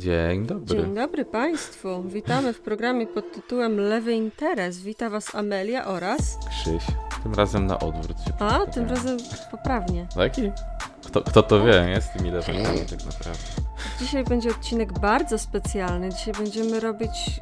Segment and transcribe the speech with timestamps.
[0.00, 0.76] Dzień dobry.
[0.76, 2.02] Dzień dobry Państwu.
[2.02, 4.80] Witamy w programie pod tytułem Lewy Interes.
[4.80, 6.38] Wita Was Amelia oraz...
[6.50, 6.82] Krzyś.
[7.22, 9.18] Tym razem na odwrót się A, tym razem
[9.50, 10.06] poprawnie.
[10.16, 10.50] Taki?
[11.04, 12.00] Kto, kto to wie, nie?
[12.00, 13.40] Z tymi lewami tak naprawdę.
[14.00, 16.08] Dzisiaj będzie odcinek bardzo specjalny.
[16.10, 17.40] Dzisiaj będziemy robić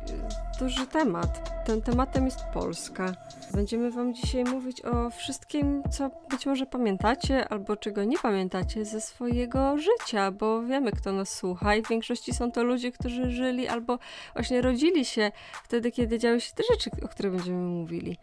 [0.58, 1.64] duży temat.
[1.66, 3.14] Tym tematem jest Polska.
[3.54, 9.00] Będziemy Wam dzisiaj mówić o wszystkim, co być może pamiętacie, albo czego nie pamiętacie ze
[9.00, 13.68] swojego życia, bo wiemy, kto nas słucha i w większości są to ludzie, którzy żyli
[13.68, 13.98] albo
[14.34, 15.32] właśnie rodzili się
[15.64, 18.16] wtedy, kiedy działy się te rzeczy, o których będziemy mówili.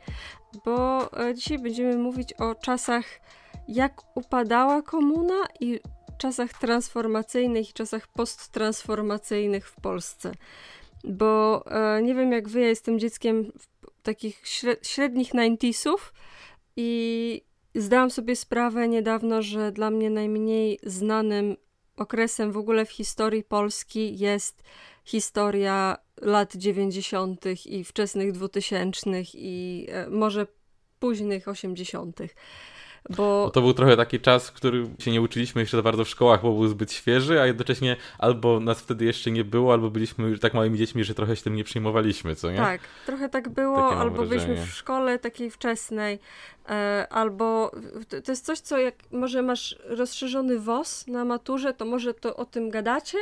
[0.66, 3.06] Bo e, dzisiaj będziemy mówić o czasach,
[3.68, 5.80] jak upadała komuna i
[6.18, 10.32] czasach transformacyjnych i czasach posttransformacyjnych w Polsce.
[11.08, 13.52] Bo e, nie wiem jak wy, ja jestem dzieckiem
[14.04, 15.98] takich śre- średnich 90sów
[16.76, 17.42] i
[17.76, 21.58] zdałam sobie sprawę niedawno, że dla mnie najmniej znanym
[21.98, 24.64] okresem w ogóle w historii Polski jest
[25.06, 27.46] historia lat 90.
[27.66, 30.48] i wczesnych 2000 i e, może
[31.00, 32.20] późnych 80.
[33.10, 36.06] Bo Bo to był trochę taki czas, w którym się nie uczyliśmy jeszcze za bardzo
[36.06, 39.90] w szkołach, bo był zbyt świeży, a jednocześnie albo nas wtedy jeszcze nie było, albo
[39.90, 42.58] byliśmy już tak małymi dziećmi, że trochę się tym nie przejmowaliśmy, co nie?
[42.58, 44.68] Tak, trochę tak było, Takie albo byliśmy wrażenie.
[44.68, 46.20] w szkole takiej wczesnej,
[46.70, 47.72] e, albo
[48.26, 52.46] to, jest coś, co jak może masz rozszerzony WOS na maturze, to może to o
[52.46, 53.18] tym gadacie,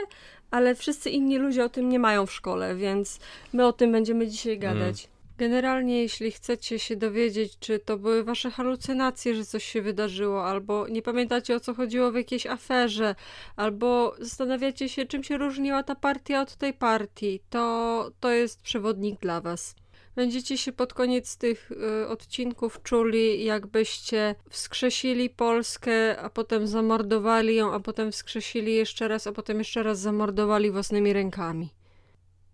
[0.52, 3.20] ale wszyscy inni ludzie o tym nie mają w szkole, więc
[3.54, 5.13] my o tym będziemy dzisiaj Mm.
[5.38, 10.88] Generalnie, jeśli chcecie się dowiedzieć, czy to były wasze halucynacje, że coś się wydarzyło, albo
[10.88, 13.16] nie pamiętacie o co chodziło w jakiejś aferze,
[13.56, 19.20] albo zastanawiacie się, czym się różniła ta partia od tej partii, to to jest przewodnik
[19.20, 19.76] dla was.
[20.16, 27.74] Będziecie się pod koniec tych y, odcinków czuli, jakbyście wskrzesili Polskę, a potem zamordowali ją,
[27.74, 31.70] a potem wskrzesili jeszcze raz, a potem jeszcze raz zamordowali własnymi rękami.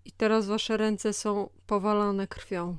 [0.09, 2.77] I teraz wasze ręce są powalone krwią.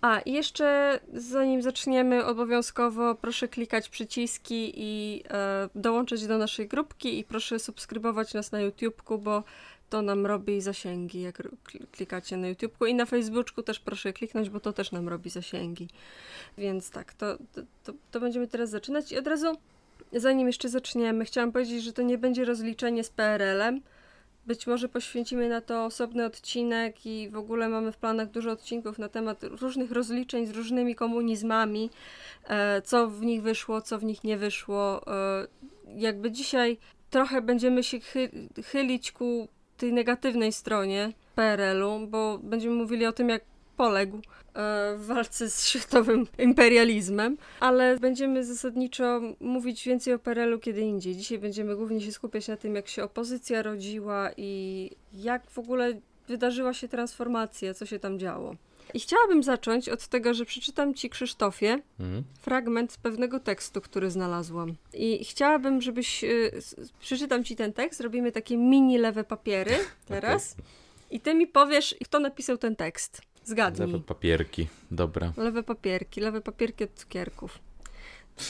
[0.00, 7.24] A, jeszcze zanim zaczniemy, obowiązkowo proszę klikać przyciski i e, dołączyć do naszej grupki i
[7.24, 9.42] proszę subskrybować nas na YouTubeku, bo
[9.90, 11.42] to nam robi zasięgi, jak
[11.92, 15.88] klikacie na YouTubeku i na Facebooku też proszę kliknąć, bo to też nam robi zasięgi.
[16.58, 17.38] Więc tak, to,
[17.84, 19.46] to, to będziemy teraz zaczynać i od razu,
[20.12, 23.80] zanim jeszcze zaczniemy, chciałam powiedzieć, że to nie będzie rozliczenie z PRL-em,
[24.46, 28.98] być może poświęcimy na to osobny odcinek i w ogóle mamy w planach dużo odcinków
[28.98, 31.90] na temat różnych rozliczeń z różnymi komunizmami,
[32.48, 35.06] e, co w nich wyszło, co w nich nie wyszło.
[35.06, 35.46] E,
[35.96, 36.78] jakby dzisiaj
[37.10, 38.30] trochę będziemy się chy
[38.64, 43.42] chylić ku tej negatywnej stronie PRL-u, bo będziemy mówili o tym, jak
[43.76, 44.20] poległ e,
[44.98, 51.16] w walce z światowym imperializmem, ale będziemy zasadniczo mówić więcej o PRL-u kiedy indziej.
[51.16, 55.92] Dzisiaj będziemy głównie się skupiać na tym, jak się opozycja rodziła i jak w ogóle
[56.28, 58.56] wydarzyła się transformacja, co się tam działo.
[58.94, 62.22] I chciałabym zacząć od tego, że przeczytam Ci, Krzysztofie, Mhm.
[62.40, 64.74] fragment z pewnego tekstu, który znalazłam.
[64.94, 66.24] I chciałabym, żebyś.
[66.24, 69.74] s- Przeczytam ci ten tekst, robimy takie mini lewe papiery
[70.08, 70.56] teraz.
[71.10, 73.20] I ty mi powiesz, kto napisał ten tekst.
[73.46, 73.86] Zgadnij.
[73.86, 75.32] Lewe papierki, dobra.
[75.36, 77.58] Lewe papierki, lewe papierki od cukierków.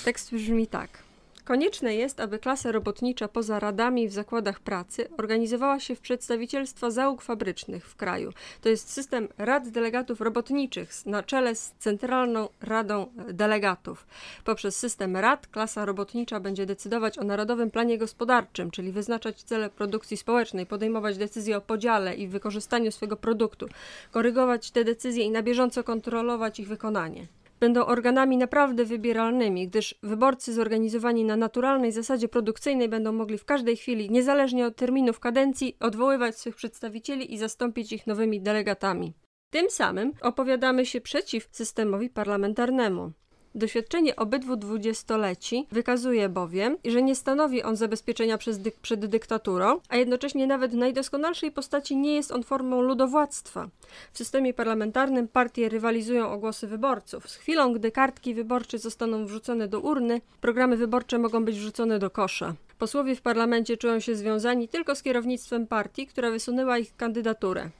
[0.04, 1.05] Tekst brzmi tak.
[1.46, 7.22] Konieczne jest, aby klasa robotnicza poza radami w zakładach pracy organizowała się w przedstawicielstwa załóg
[7.22, 8.32] fabrycznych w kraju.
[8.60, 14.06] To jest system rad delegatów robotniczych na czele z Centralną Radą Delegatów.
[14.44, 20.16] Poprzez system rad klasa robotnicza będzie decydować o narodowym planie gospodarczym, czyli wyznaczać cele produkcji
[20.16, 23.66] społecznej, podejmować decyzje o podziale i wykorzystaniu swego produktu,
[24.10, 27.26] korygować te decyzje i na bieżąco kontrolować ich wykonanie.
[27.60, 33.76] Będą organami naprawdę wybieralnymi, gdyż wyborcy zorganizowani na naturalnej zasadzie produkcyjnej będą mogli w każdej
[33.76, 39.14] chwili, niezależnie od terminów kadencji, odwoływać swych przedstawicieli i zastąpić ich nowymi delegatami.
[39.50, 43.12] Tym samym opowiadamy się przeciw systemowi parlamentarnemu.
[43.56, 50.46] Doświadczenie obydwu dwudziestoleci wykazuje bowiem, że nie stanowi on zabezpieczenia dy- przed dyktaturą, a jednocześnie
[50.46, 53.68] nawet w najdoskonalszej postaci nie jest on formą ludowładztwa.
[54.12, 57.30] W systemie parlamentarnym partie rywalizują o głosy wyborców.
[57.30, 62.10] Z chwilą, gdy kartki wyborcze zostaną wrzucone do urny, programy wyborcze mogą być wrzucone do
[62.10, 62.54] kosza.
[62.78, 67.70] Posłowie w parlamencie czują się związani tylko z kierownictwem partii, która wysunęła ich kandydaturę.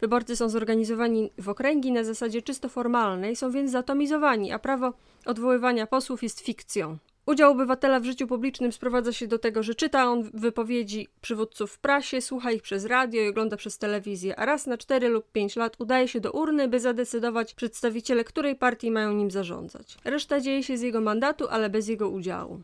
[0.00, 4.92] Wyborcy są zorganizowani w okręgi na zasadzie czysto formalnej, są więc zatomizowani, a prawo
[5.26, 6.98] odwoływania posłów jest fikcją.
[7.26, 11.78] Udział obywatela w życiu publicznym sprowadza się do tego, że czyta on wypowiedzi przywódców w
[11.78, 15.56] prasie, słucha ich przez radio i ogląda przez telewizję, a raz na 4 lub 5
[15.56, 19.96] lat udaje się do urny, by zadecydować przedstawiciele, której partii mają nim zarządzać.
[20.04, 22.60] Reszta dzieje się z jego mandatu, ale bez jego udziału.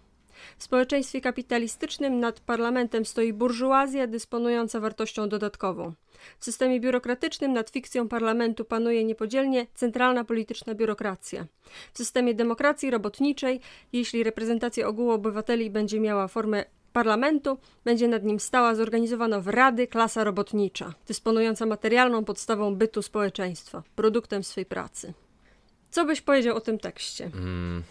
[0.59, 5.93] W społeczeństwie kapitalistycznym nad parlamentem stoi burżuazja dysponująca wartością dodatkową.
[6.39, 11.47] W systemie biurokratycznym nad fikcją parlamentu panuje niepodzielnie centralna polityczna biurokracja.
[11.93, 13.61] W systemie demokracji robotniczej,
[13.93, 19.87] jeśli reprezentacja ogółu obywateli będzie miała formę parlamentu, będzie nad nim stała zorganizowana w rady
[19.87, 25.13] klasa robotnicza, dysponująca materialną podstawą bytu społeczeństwa, produktem swej pracy.
[25.91, 27.25] Co byś powiedział o tym tekście?
[27.25, 27.83] Mm,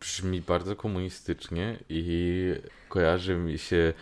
[0.00, 2.54] brzmi bardzo komunistycznie i
[2.88, 3.92] kojarzy mi się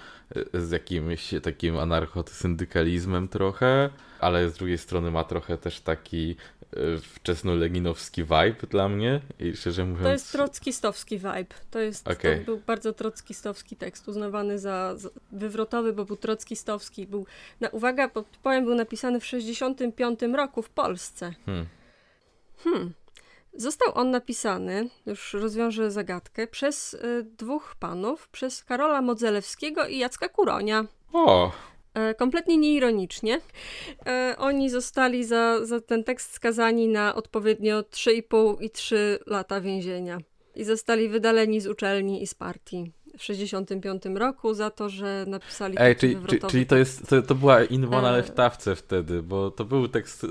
[0.54, 6.36] e, z jakimś takim anarcho-syndykalizmem trochę, ale z drugiej strony ma trochę też taki
[6.72, 10.04] e, wczesno-leninowski vibe dla mnie i szczerze mówiąc...
[10.04, 11.54] To jest trockistowski vibe.
[11.70, 12.38] To, jest, okay.
[12.38, 17.06] to był bardzo trockistowski tekst, uznawany za, za wywrotowy, bo był trockistowski.
[17.06, 17.26] Był,
[17.60, 18.10] na, uwaga,
[18.42, 21.34] powiem, był napisany w 65 roku w Polsce.
[21.46, 21.66] Hmm.
[22.64, 22.92] Hmm.
[23.58, 30.28] Został on napisany, już rozwiążę zagadkę, przez y, dwóch panów, przez Karola Modzelewskiego i Jacka
[30.28, 30.84] Kuronia.
[31.12, 31.52] O!
[31.94, 33.40] E, kompletnie nieironicznie.
[34.06, 40.18] E, oni zostali za, za ten tekst skazani na odpowiednio 3,5 i 3 lata więzienia.
[40.54, 45.74] I zostali wydaleni z uczelni i z partii w 65 roku za to, że napisali
[45.78, 48.16] Ej, czyli, czyli, czyli to jest, to, to była inwa na e.
[48.16, 50.28] leftawce wtedy, bo to był tekst y,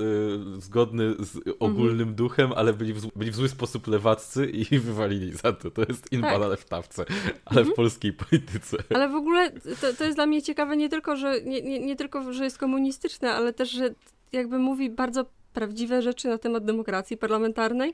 [0.58, 2.18] zgodny z ogólnym mm -hmm.
[2.18, 5.72] duchem, ale byli w, byli w zły sposób lewaccy i wywalili za to.
[5.72, 6.40] To jest inwa tak.
[6.40, 7.54] na leftawce, ale mm -hmm.
[7.54, 7.76] w mhm.
[7.76, 8.78] polskiej polityce.
[8.96, 11.96] Ale w ogóle to, to jest dla mnie ciekawe nie tylko, że nie, nie, nie
[11.96, 13.94] tylko, że jest komunistyczne, ale też, że
[14.32, 17.94] jakby mówi bardzo prawdziwe rzeczy na temat demokracji parlamentarnej.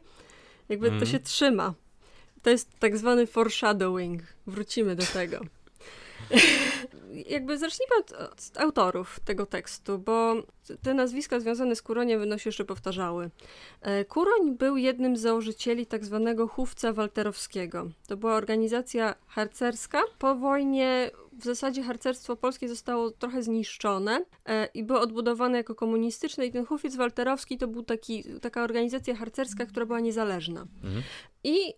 [0.70, 1.12] Jakby mm to mhm.
[1.12, 1.74] się trzyma.
[2.44, 4.22] To jest tak zwany foreshadowing.
[4.48, 5.40] Wrócimy do tego.
[7.30, 10.36] Jakby zacznijmy od, od, autorów tego tekstu, bo
[10.82, 13.30] te nazwiska związane z Kuroniem będą się jeszcze powtarzały.
[13.82, 17.90] E, Kuroń był jednym z założycieli tak zwanego Chówca Walterowskiego.
[18.08, 20.02] To była organizacja harcerska.
[20.20, 26.46] Po wojnie w zasadzie harcerstwo polskie zostało trochę zniszczone e, i było odbudowane jako komunistyczne
[26.46, 30.68] i ten Hufiec Walterowski to był taki, taka organizacja harcerska, która była niezależna.
[30.84, 31.04] Mhm.
[31.44, 31.74] I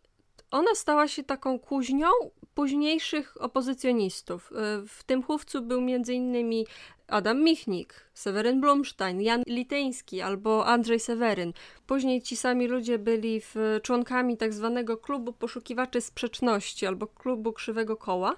[0.55, 2.07] ona stała się taką kuźnią
[2.53, 4.51] późniejszych opozycjonistów.
[4.51, 4.55] E,
[4.87, 6.65] w tym chówcu był m.in.
[7.07, 11.53] Adam Michnik, Seweryn Blumstein, Jan Lityński albo Andrzej Seweryn.
[11.87, 17.97] Później ci sami ludzie byli w, członkami tak zwanego klubu poszukiwaczy sprzeczności albo klubu krzywego
[17.97, 18.35] koła,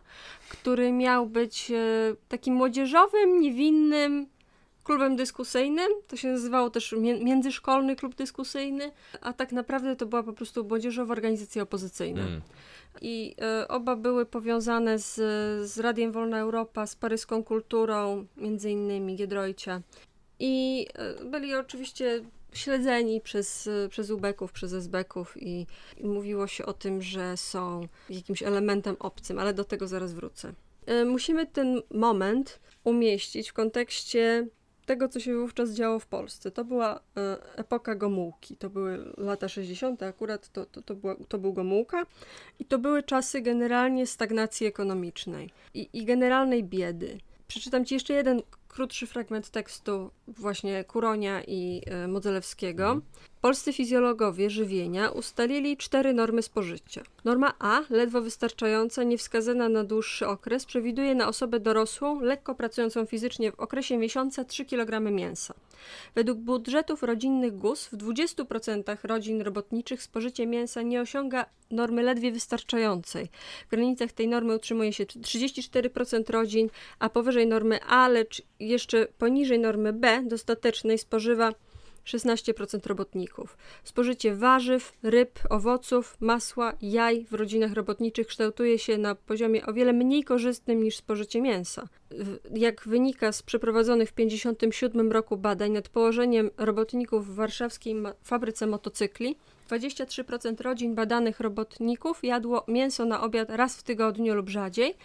[0.50, 1.76] który miał być e,
[2.28, 4.28] takim młodzieżowym, niewinnym
[4.88, 5.88] klubem dyskusyjnym.
[6.08, 8.92] To się nazywało też Międzyszkolny Klub Dyskusyjny,
[9.22, 12.22] a tak naprawdę to była po prostu młodzieżowa organizacja opozycyjna.
[12.22, 12.42] Mm.
[13.02, 15.16] I y, oba były powiązane z,
[15.72, 19.82] z Radiem Wolna Europa, z paryską kulturą, między innymi Giedroycia.
[20.40, 20.88] I
[21.22, 22.24] y, byli oczywiście
[22.54, 25.68] śledzeni przez, przez ubeków, przez esbeków i,
[25.98, 30.54] i mówiło się o tym, że są jakimś elementem obcym, ale do tego zaraz wrócę.
[30.90, 34.48] Y, musimy ten moment umieścić w kontekście
[34.88, 36.52] tego, co się wówczas działo w Polsce.
[36.52, 38.58] To była e, epoka Gomułki.
[38.58, 40.04] To były lata 60.
[40.04, 42.06] akurat to, to, to, była, to był Gomułka
[42.60, 47.18] i to były czasy generalnie stagnacji ekonomicznej i, i generalnej biedy.
[47.48, 48.42] Przeczytam Ci jeszcze jeden
[48.78, 52.84] krótszy fragment tekstu właśnie Kuronia i e, Modzelewskiego.
[52.84, 53.02] Mhm.
[53.42, 57.04] Polscy fizjologowie żywienia ustalili cztery normy spożycia.
[57.26, 63.52] Norma A, ledwo wystarczająca, niewskazana na dłuższy okres, przewiduje na osobę dorosłą, lekko pracującą fizycznie
[63.52, 65.54] w okresie miesiąca 3 kg mięsa.
[66.16, 73.30] Według budżetów rodzinnych GUS w 20% rodzin robotniczych spożycie mięsa nie osiąga normy ledwie wystarczającej.
[73.68, 76.70] W granicach tej normy utrzymuje się 34% rodzin,
[77.00, 81.54] a powyżej normy A, lecz jeszcze poniżej normy B dostatecznej spożywa
[82.08, 83.58] 16% robotników.
[83.84, 89.94] Spożycie warzyw, ryb, owoców, masła, jaj w rodzinach robotniczych kształtuje się na poziomie o wiele
[89.94, 91.88] mniej korzystnym niż spożycie mięsa.
[92.54, 99.38] Jak wynika z przeprowadzonych w 1957 roku badań nad położeniem robotników w warszawskiej fabryce motocykli,
[99.68, 104.96] 23% rodzin badanych robotników jadło mięso na obiad raz w tygodniu lub rzadziej,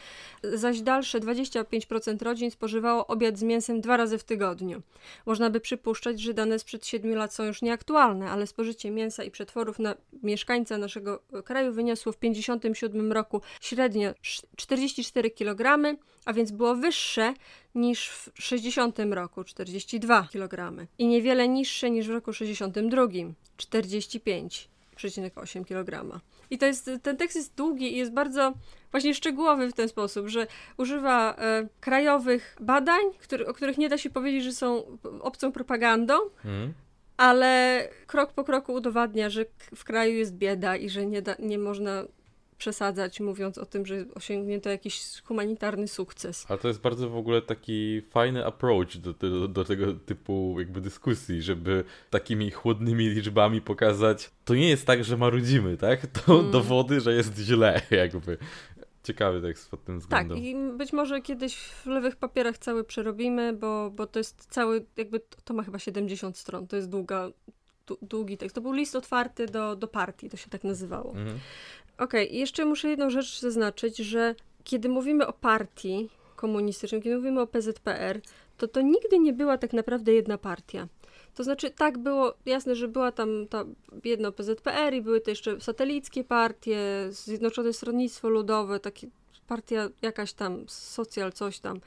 [0.42, 4.82] zaś dalsze 25% rodzin spożywało obiad z mięsem dwa razy w tygodniu.
[5.26, 9.30] Można by przypuszczać, że dane sprzed 7 lat są już nieaktualne, ale spożycie mięsa i
[9.30, 14.14] przetworów na mieszkańca naszego kraju wyniosło w 1957 roku średnio
[14.56, 17.34] 44 kg, a więc było wyższe
[17.74, 23.02] niż w 60 roku 42 kg i niewiele niższe niż w roku 62
[23.58, 26.20] 45,8 kg.
[26.50, 28.52] I to jest, ten tekst jest długi i jest bardzo
[28.90, 33.98] właśnie szczegółowy w ten sposób, że używa e, krajowych badań, który, o których nie da
[33.98, 36.14] się powiedzieć, że są obcą propagandą,
[36.44, 36.72] mm.
[37.16, 41.58] ale krok po kroku udowadnia, że w kraju jest bieda i że nie, da, nie
[41.58, 42.04] można
[42.62, 46.46] przesadzać, mówiąc o tym, że osiągnięto jakiś humanitarny sukces.
[46.48, 50.80] Ale to jest bardzo w ogóle taki fajny approach do, do, do tego typu jakby
[50.80, 56.06] dyskusji, żeby takimi chłodnymi liczbami pokazać, to nie jest tak, że marudzimy, tak?
[56.26, 56.50] To mm.
[56.50, 58.38] dowody, że jest źle, jakby.
[59.02, 60.36] Ciekawy tekst pod tym tak, względem.
[60.36, 64.86] Tak, i być może kiedyś w lewych papierach cały przerobimy, bo, bo to jest cały,
[64.96, 67.30] jakby to ma chyba 70 stron, to jest długa,
[68.02, 68.54] długi tekst.
[68.54, 71.10] To był list otwarty do, do partii, to się tak nazywało.
[71.10, 71.38] Mhm.
[71.98, 74.34] Okej, okay, jeszcze muszę jedną rzecz zaznaczyć, że
[74.64, 78.20] kiedy mówimy o partii komunistycznej, kiedy mówimy o PZPR,
[78.56, 80.88] to to nigdy nie była tak naprawdę jedna partia.
[81.34, 83.64] To znaczy, tak było, jasne, że była tam ta
[84.36, 86.78] PZPR i były to jeszcze satelickie partie,
[87.10, 89.08] Zjednoczone Stronnictwo Ludowe, takie
[89.46, 91.80] partia jakaś tam, socjal, coś tam.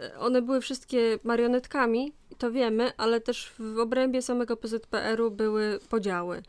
[0.00, 6.42] E, one były wszystkie marionetkami, to wiemy, ale też w obrębie samego PZPR-u były podziały.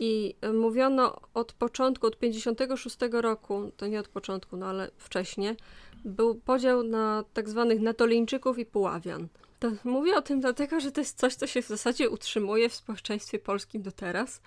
[0.00, 5.56] I e, mówiono od początku, od 56 roku, to nie od początku, no ale wcześniej,
[6.04, 9.28] był podział na tak zwanych natolińczyków i puławian.
[9.58, 12.74] To mówię o tym dlatego, że to jest coś, co się w zasadzie utrzymuje w
[12.74, 14.40] społeczeństwie polskim do teraz.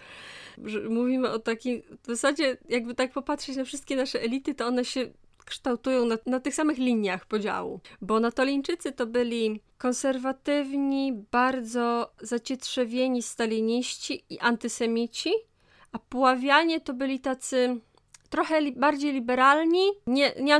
[0.66, 4.86] Że mówimy o takim, w zasadzie jakby tak popatrzeć na wszystkie nasze elity, to one
[4.86, 5.10] się
[5.46, 7.80] kształtują na, na tych samych liniach podziału.
[8.02, 15.34] Bo Natolińczycy to byli konserwatywni, bardzo zacietrzewieni staliniści i antysemici,
[15.92, 17.80] a Puławianie to byli tacy
[18.30, 20.56] trochę li bardziej liberalni, nie, nie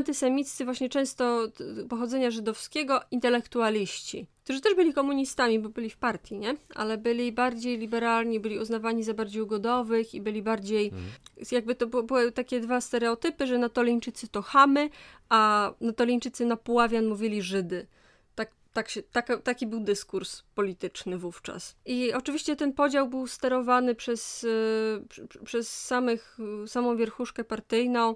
[0.66, 1.48] właśnie często
[1.90, 6.56] pochodzenia żydowskiego, intelektualiści, którzy też byli komunistami, bo byli w partii, nie?
[6.76, 11.06] Ale byli bardziej liberalni, byli uznawani za bardziej ugodowych i byli bardziej, mhm.
[11.52, 14.90] jakby to były takie dwa stereotypy, że Natolińczycy to chamy,
[15.30, 17.88] a Natolińczycy na Puławian mówili Żydy.
[18.74, 21.76] Tak się, taka, taki był dyskurs polityczny wówczas.
[21.86, 24.46] I oczywiście ten podział był sterowany przez,
[25.40, 26.38] e, przez samych,
[26.68, 28.16] samą wierchuszkę partyjną,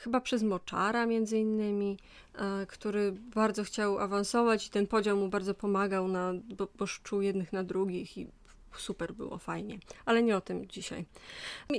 [0.00, 1.98] chyba przez Moczara między innymi,
[2.34, 7.20] e, który bardzo chciał awansować i ten podział mu bardzo pomagał, na, bo, bo szczuł
[7.20, 8.26] jednych na drugich i
[8.76, 9.78] super było, fajnie.
[10.04, 11.04] Ale nie o tym dzisiaj.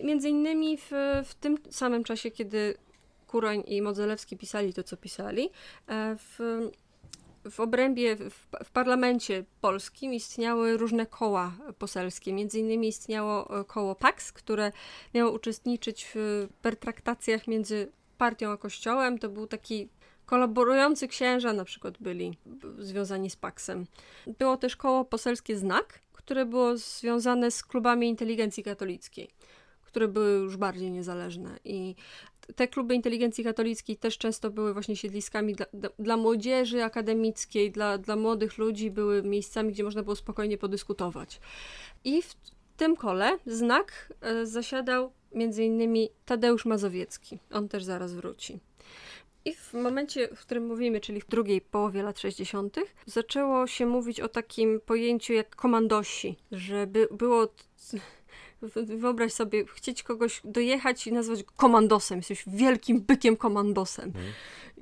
[0.04, 0.92] Między innymi w,
[1.26, 2.78] w tym samym czasie, kiedy
[3.28, 5.50] Kuroń i Modzelewski pisali to, co pisali,
[5.88, 6.40] e, w
[7.50, 12.34] w obrębie, w, w, parlamencie polskim istniały różne koła poselskie.
[12.34, 14.72] Między innymi istniało e, koło PAX, które
[15.14, 19.20] miało uczestniczyć w pertraktacjach między partią a kościołem.
[19.20, 19.90] To był taki
[20.26, 22.38] kolaborujący księża na przykład byli
[22.80, 23.86] związani z Paxem.
[24.40, 29.30] Było też koło poselskie Znak, które było związane z klubami inteligencji katolickiej
[29.84, 31.60] które były już bardziej niezależne.
[31.66, 31.96] I
[32.56, 35.66] te kluby inteligencji katolickiej też często były właśnie siedliskami dla,
[36.00, 41.40] dla młodzieży akademickiej, dla, dla młodych ludzi, były miejscami, gdzie można było spokojnie podyskutować.
[42.04, 42.36] I w
[42.82, 45.12] tym kole znak e, zasiadał
[45.58, 47.40] innymi Tadeusz Mazowiecki.
[47.52, 48.60] On też zaraz wróci.
[49.46, 54.20] I w momencie, w którym mówimy, czyli w drugiej połowie lat 60., zaczęło się mówić
[54.20, 57.48] o takim pojęciu jak komandosi, żeby było
[58.76, 62.18] Wyobraź sobie, chcieć kogoś dojechać i nazwać komandosem.
[62.18, 64.06] Jesteś wielkim bykiem komandosem.
[64.06, 64.26] Mhm.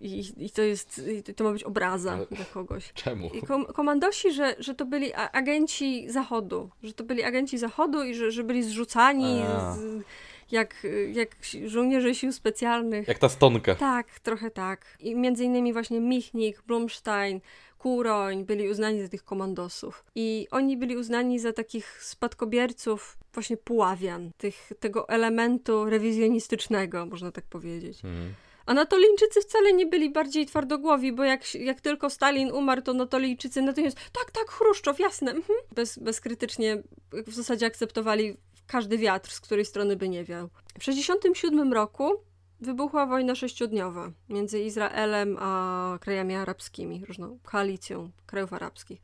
[0.01, 1.01] I, I, to jest,
[1.35, 2.93] to ma być obraza Ale dla kogoś.
[2.93, 3.29] Czemu?
[3.47, 8.31] Kom, komandosi, że, że to byli agenci Zachodu, że to byli agenci Zachodu i że,
[8.31, 9.41] że byli zrzucani
[9.75, 10.03] z,
[10.51, 13.07] jak, jak żołnierze sił specjalnych.
[13.07, 13.75] Jak ta stonka.
[13.75, 14.85] Tak, trochę tak.
[14.99, 17.41] I między innymi właśnie Michnik, Blumstein,
[17.79, 20.05] Kuroń byli uznani za tych komandosów.
[20.15, 27.45] I oni byli uznani za takich spadkobierców właśnie Puławian, tych, tego elementu rewizjonistycznego, można tak
[27.45, 28.05] powiedzieć.
[28.05, 28.33] Mhm.
[28.65, 33.61] A Natolijczycy wcale nie byli bardziej twardogłowi, bo jak, jak tylko Stalin umarł, to Natolijczycy
[33.61, 35.59] natychmiast tak, tak, Chruszczow, jasne, mhm.
[35.71, 40.47] Bez, bezkrytycznie w zasadzie akceptowali każdy wiatr, z której strony by nie wiał.
[40.47, 42.11] W 1967 roku
[42.61, 49.01] wybuchła wojna sześciodniowa między Izraelem a krajami arabskimi, różną koalicją krajów arabskich.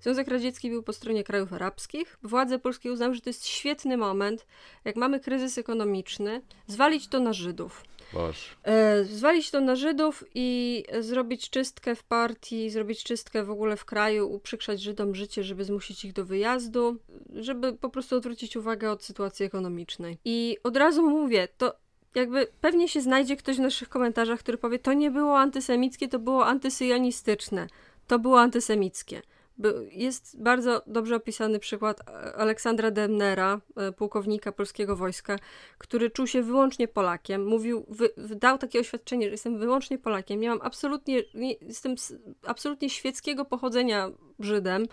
[0.00, 2.18] Związek Radziecki był po stronie krajów arabskich.
[2.22, 4.46] Władze polskie uznały, że to jest świetny moment,
[4.84, 7.84] jak mamy kryzys ekonomiczny, zwalić to na Żydów.
[8.62, 13.84] E, zwalić to na Żydów i zrobić czystkę w partii, zrobić czystkę w ogóle w
[13.84, 16.96] kraju, uprzykrzać Żydom życie, żeby zmusić ich do wyjazdu,
[17.34, 20.18] żeby po prostu odwrócić uwagę od sytuacji ekonomicznej.
[20.24, 21.83] I od razu mówię, to
[22.14, 26.18] jakby pewnie się znajdzie ktoś w naszych komentarzach, który powie, to nie było antysemickie, to
[26.18, 27.66] było antysyjonistyczne,
[28.06, 29.22] to było antysemickie.
[29.90, 35.38] Jest bardzo dobrze opisany przykład e, Aleksandra Demnera, e, pułkownika polskiego wojska,
[35.78, 37.46] który czuł się wyłącznie Polakiem.
[37.46, 40.40] Mówił, wy, dał takie oświadczenie, że jestem wyłącznie Polakiem.
[40.40, 41.22] Miałam absolutnie,
[41.60, 41.94] jestem
[42.46, 44.86] absolutnie świeckiego pochodzenia Żydem.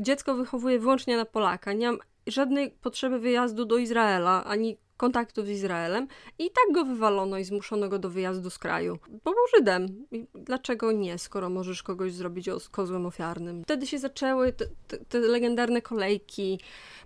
[0.00, 1.72] Dziecko wychowuję wyłącznie na Polaka.
[1.72, 7.38] Nie mam żadnej potrzeby wyjazdu do Izraela, ani kontaktów z Izraelem i tak go wywalono
[7.38, 8.98] i zmuszono go do wyjazdu z kraju.
[9.24, 10.06] Bo był Żydem.
[10.12, 13.62] I dlaczego nie, skoro możesz kogoś zrobić kozłem ofiarnym?
[13.64, 16.60] Wtedy się zaczęły te, te, te legendarne kolejki,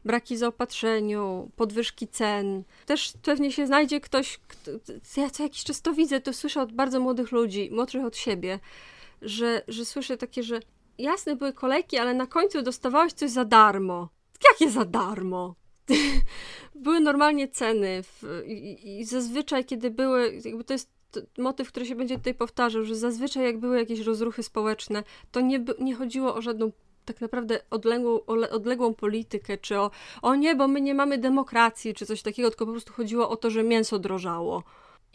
[0.04, 2.64] braki zaopatrzeniu, podwyżki cen.
[2.86, 4.70] Też pewnie się znajdzie ktoś, kto,
[5.16, 8.58] ja co jakiś czas to widzę, to słyszę od bardzo młodych ludzi, młodszych od siebie,
[9.22, 10.60] że, że słyszę takie, że
[10.98, 14.08] jasne były kolejki, ale na końcu dostawałeś coś za darmo.
[14.50, 15.63] Jakie za darmo?
[16.74, 20.90] Były normalnie ceny w, i, i, zazwyczaj, kiedy były, jakby to jest
[21.38, 25.64] motyw, który się będzie tutaj powtarzał, że zazwyczaj jak były jakieś rozruchy społeczne, to nie,
[25.78, 26.72] nie chodziło o żadną
[27.04, 29.90] tak naprawdę odległą, odległą politykę, czy o,
[30.22, 33.36] o nie, bo my nie mamy demokracji, czy coś takiego, tylko po prostu chodziło o
[33.36, 34.62] to, że mięso drożało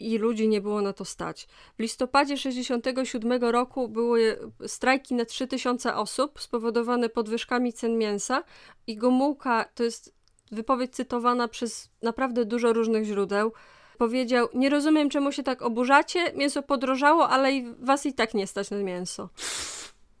[0.00, 1.48] i ludzi nie było na to stać.
[1.78, 8.44] W listopadzie 67 roku były strajki na 3000 osób spowodowane podwyżkami cen mięsa
[8.86, 10.19] i Gomułka, to jest
[10.50, 13.52] wypowiedź cytowana przez naprawdę dużo różnych źródeł,
[13.98, 16.32] powiedział: Nie rozumiem, czemu się tak oburzacie.
[16.34, 19.28] Mięso podrożało, ale i was i tak nie stać na mięso.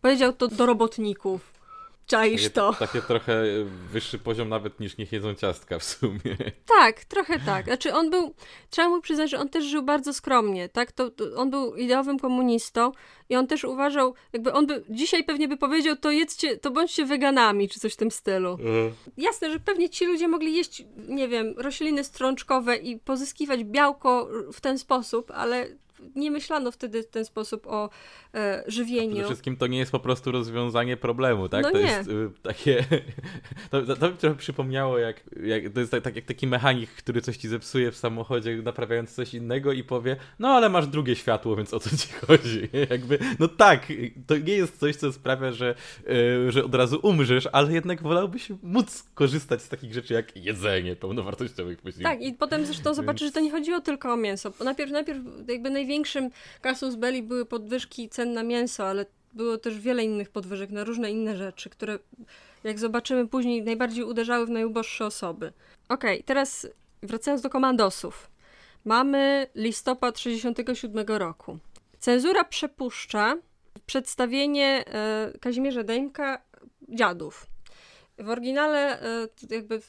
[0.00, 1.59] Powiedział to do robotników.
[2.10, 2.72] Czaisz takie, to.
[2.72, 3.44] Takie trochę
[3.92, 6.36] wyższy poziom nawet niż niech jedzą ciastka w sumie.
[6.66, 7.64] Tak, trochę tak.
[7.64, 8.34] Znaczy on był,
[8.70, 10.92] trzeba mu przyznać, że on też żył bardzo skromnie, tak?
[10.92, 12.92] To, to, on był ideowym komunistą
[13.28, 17.04] i on też uważał, jakby on by, dzisiaj pewnie by powiedział, to jedzcie, to bądźcie
[17.06, 18.50] weganami, czy coś w tym stylu.
[18.50, 18.92] Mhm.
[19.16, 24.60] Jasne, że pewnie ci ludzie mogli jeść, nie wiem, rośliny strączkowe i pozyskiwać białko w
[24.60, 25.66] ten sposób, ale
[26.14, 27.90] nie myślano wtedy w ten sposób o
[28.34, 29.10] e, żywieniu.
[29.10, 31.62] Przede wszystkim to nie jest po prostu rozwiązanie problemu, tak?
[31.62, 31.84] No to nie.
[31.84, 32.84] jest y, takie.
[33.70, 36.90] to, to, to mi trochę przypomniało, jak, jak to jest tak, tak, jak taki mechanik,
[36.90, 41.16] który coś ci zepsuje w samochodzie, naprawiając coś innego i powie, no ale masz drugie
[41.16, 42.68] światło, więc o co ci chodzi?
[42.90, 43.86] Jakby, no tak,
[44.26, 45.74] to nie jest coś, co sprawia, że,
[46.08, 50.96] y, że od razu umrzesz, ale jednak wolałbyś móc korzystać z takich rzeczy jak jedzenie
[50.96, 52.02] pełnowartościowych posiłków.
[52.02, 54.52] Tak, i potem zresztą zobaczysz, że to nie chodziło tylko o mięso.
[54.64, 56.30] Najpierw, najpierw jakby najwięcej największym
[56.60, 61.10] kasus belli były podwyżki cen na mięso, ale było też wiele innych podwyżek na różne
[61.10, 61.98] inne rzeczy, które
[62.64, 65.52] jak zobaczymy później najbardziej uderzały w najuboższe osoby.
[65.88, 66.66] Okej, okay, teraz
[67.02, 68.30] wracając do komandosów.
[68.84, 71.58] Mamy listopad 67 roku.
[71.98, 73.36] Cenzura przepuszcza
[73.86, 76.42] przedstawienie e, Kazimierza Dejmka
[76.88, 77.46] dziadów.
[78.18, 79.80] W oryginale e, jakby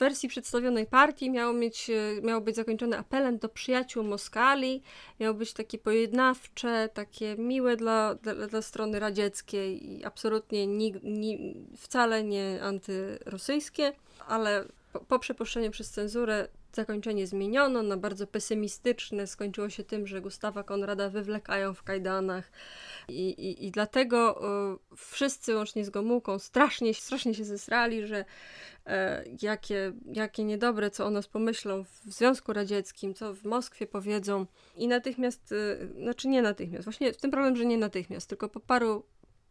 [0.00, 4.82] wersji przedstawionej partii miało, mieć, e, miało być zakończony apelem do przyjaciół Moskali,
[5.20, 11.56] miało być takie pojednawcze, takie miłe dla, dla, dla strony radzieckiej i absolutnie ni, ni,
[11.76, 13.92] wcale nie antyrosyjskie,
[14.28, 19.26] ale po, po przepuszczeniu przez cenzurę zakończenie zmieniono na bardzo pesymistyczne.
[19.26, 22.52] Skończyło się tym, że Gustawa Konrada wywlekają w kajdanach
[23.08, 24.40] i, i, i dlatego
[24.74, 28.90] y, wszyscy, łącznie z Gomułką, strasznie, strasznie się zesrali, że y,
[29.42, 34.88] jakie, jakie niedobre, co o nas pomyślą w Związku Radzieckim, co w Moskwie powiedzą i
[34.88, 39.04] natychmiast, y, znaczy nie natychmiast, właśnie w tym problem, że nie natychmiast, tylko po paru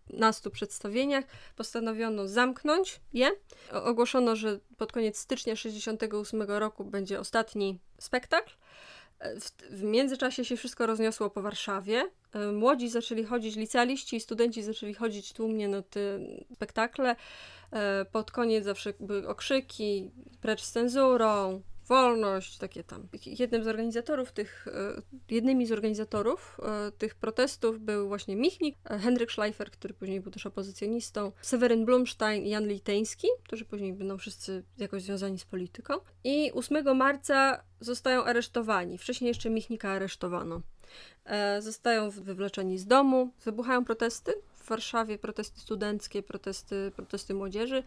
[0.10, 3.32] nastu przedstawieniach postanowiono zamknąć je.
[3.72, 8.52] Ogłoszono, że pod koniec stycznia 1968 roku będzie ostatni spektakl.
[9.20, 12.10] W, w, międzyczasie się wszystko rozniosło po Warszawie.
[12.54, 16.20] Młodzi zaczęli chodzić, licealiści i studenci zaczęli chodzić tłumnie na te
[16.54, 17.16] spektakle.
[18.12, 23.08] Pod koniec zawsze były okrzyki, precz z cenzurą, wolność, takie tam.
[23.26, 29.00] Jednym z organizatorów tych, e, jednymi z organizatorów e, tych protestów był właśnie Michnik, e,
[29.00, 34.18] Henryk Schleifer, który później był też opozycjonistą, Seweryn Blumstein i Jan Liteński, którzy później będą
[34.18, 35.94] wszyscy jakoś związani z polityką.
[36.24, 38.98] I 8 marca zostają aresztowani.
[38.98, 40.62] Wcześniej jeszcze Michnika aresztowano.
[41.60, 44.34] Zostają wywleczeni z domu, wybuchają protesty.
[44.56, 47.84] W Warszawie protesty studenckie, protesty, protesty młodzieży.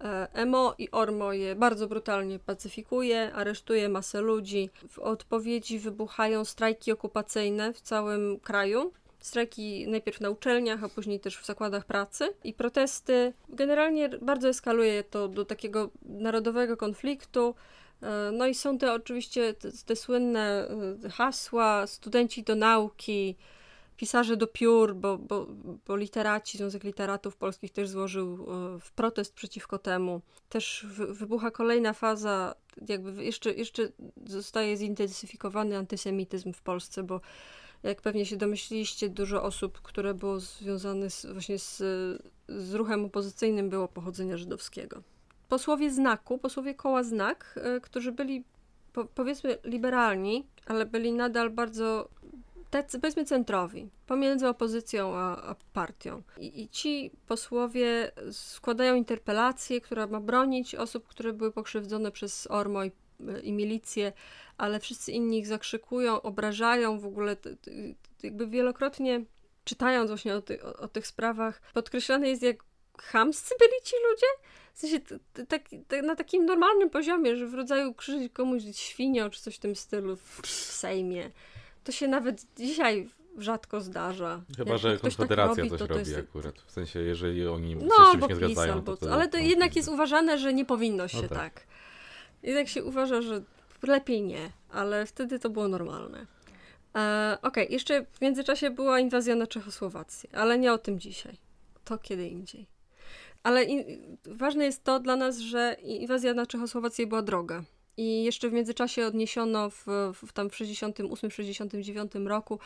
[0.00, 4.70] E, Emo i Ormo je bardzo brutalnie pacyfikuje, aresztuje masę ludzi.
[4.88, 8.92] W odpowiedzi wybuchają strajki okupacyjne w całym kraju.
[9.20, 13.32] Strajki najpierw na uczelniach, a później też w zakładach pracy i protesty.
[13.48, 17.54] Generalnie bardzo eskaluje to do takiego narodowego konfliktu.
[18.02, 20.68] E, no i są te oczywiście te, te słynne
[21.04, 23.36] e, hasła, studenci do nauki,
[23.96, 25.46] pisarze do piór, bo, bo,
[25.86, 30.20] bo literaci, Związek Literatów Polskich też złożył e, w protest przeciwko temu.
[30.48, 32.54] Też wybucha kolejna faza,
[32.88, 33.88] jakby jeszcze, jeszcze
[34.26, 37.20] zostaje zintensyfikowany antysemityzm w Polsce, bo
[37.82, 41.82] jak pewnie się domyśliliście, dużo osób, które było związane z, właśnie z,
[42.48, 45.02] z ruchem opozycyjnym było pochodzenia żydowskiego.
[45.48, 48.44] Posłowie znaku, posłowie koła znak, e, którzy byli
[48.92, 52.08] po, powiedzmy liberalni, ale byli nadal bardzo
[52.82, 56.22] tacy powiedzmy centrowi, pomiędzy opozycją a, a partią.
[56.38, 62.84] I, I, ci posłowie składają interpelację, która ma bronić osób, które były pokrzywdzone przez Ormo
[62.84, 62.90] i
[63.42, 64.12] i milicję,
[64.56, 67.36] ale wszyscy inni ich zakrzykują, obrażają w ogóle,
[68.22, 69.24] jakby wielokrotnie
[69.64, 72.64] czytając właśnie o, ty, o, o tych sprawach, podkreślane jest, jak
[73.02, 74.26] chamscy byli ci ludzie.
[74.74, 75.00] W sensie
[75.48, 75.62] tak,
[76.02, 80.16] na takim normalnym poziomie, że w rodzaju krzyżyć komuś świnią czy coś w tym stylu
[80.16, 81.30] w, w Sejmie.
[81.84, 84.42] To się nawet dzisiaj rzadko zdarza.
[84.56, 86.28] Chyba, Jak że tak Konfederacja tak robi, coś to robi to jest...
[86.28, 86.54] akurat.
[86.66, 88.72] W sensie, jeżeli oni no, się czymś nie zgadzają.
[88.72, 91.38] Albo, to, ale to jednak jest uważane, że nie powinno się no tak.
[91.38, 91.66] tak.
[92.42, 93.42] Jednak się uważa, że
[93.82, 96.26] lepiej nie, ale wtedy to było normalne.
[96.96, 97.74] E, Okej, okay.
[97.74, 101.36] jeszcze w międzyczasie była inwazja na Czechosłowację, ale nie o tym dzisiaj.
[101.84, 102.66] To kiedy indziej.
[103.42, 103.66] Ale
[104.26, 107.64] ważne jest to dla nas, że inwazja na Czechosłowację była droga.
[107.96, 112.58] I jeszcze w międzyczasie odniesiono w, w tam w 68-69 roku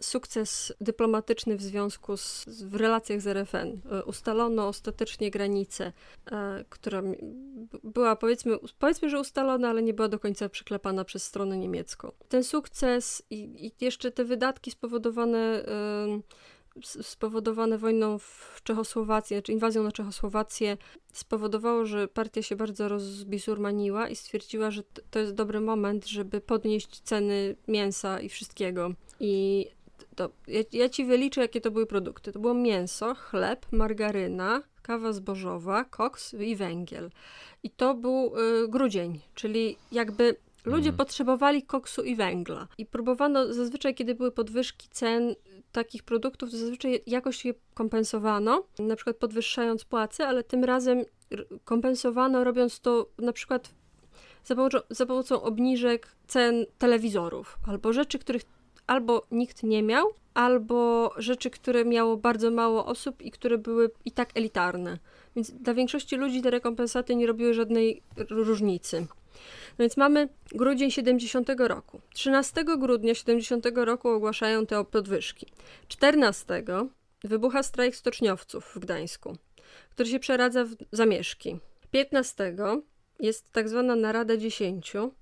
[0.00, 3.80] sukces dyplomatyczny w związku z, w relacjach z RFN.
[3.90, 5.92] E, ustalono ostatecznie granicę,
[6.32, 7.02] e, która
[7.84, 12.12] była powiedzmy, powiedzmy, że ustalona, ale nie była do końca przyklepana przez stronę niemiecką.
[12.28, 15.64] Ten sukces i, i jeszcze te wydatki spowodowane
[16.84, 20.76] spowodowane wojną w Czechosłowacji, czy znaczy inwazją na Czechosłowację,
[21.12, 27.00] spowodowało, że partia się bardzo rozbisurmaniła i stwierdziła, że to jest dobry moment, żeby podnieść
[27.00, 28.90] ceny mięsa i wszystkiego.
[29.20, 29.66] I
[30.16, 32.32] to, ja, ja ci wyliczę, jakie to były produkty.
[32.32, 37.10] To było mięso, chleb, margaryna, kawa zbożowa, koks i węgiel.
[37.62, 38.32] I to był
[38.64, 40.96] y, grudzień, czyli jakby ludzie mm.
[40.96, 42.68] potrzebowali koksu i węgla.
[42.78, 45.34] I próbowano zazwyczaj, kiedy były podwyżki cen
[45.72, 51.04] takich produktów, zazwyczaj jakoś je kompensowano, na przykład podwyższając płace, ale tym razem
[51.64, 53.70] kompensowano robiąc to na przykład
[54.44, 58.42] za pomocą, za pomocą obniżek cen telewizorów albo rzeczy, których
[58.86, 64.12] albo nikt nie miał, albo rzeczy, które miało bardzo mało osób i które były i
[64.12, 64.98] tak elitarne.
[65.36, 69.06] Więc dla większości ludzi te rekompensaty nie robiły żadnej różnicy.
[69.78, 72.00] No więc mamy grudzień 70 roku.
[72.14, 75.46] 13 grudnia 70 roku ogłaszają te podwyżki.
[75.88, 76.62] 14
[77.24, 79.36] wybucha strajk stoczniowców w Gdańsku,
[79.90, 81.58] który się przeradza w zamieszki.
[81.90, 82.56] 15
[83.20, 85.14] jest tak zwana Narada Dziesięciu,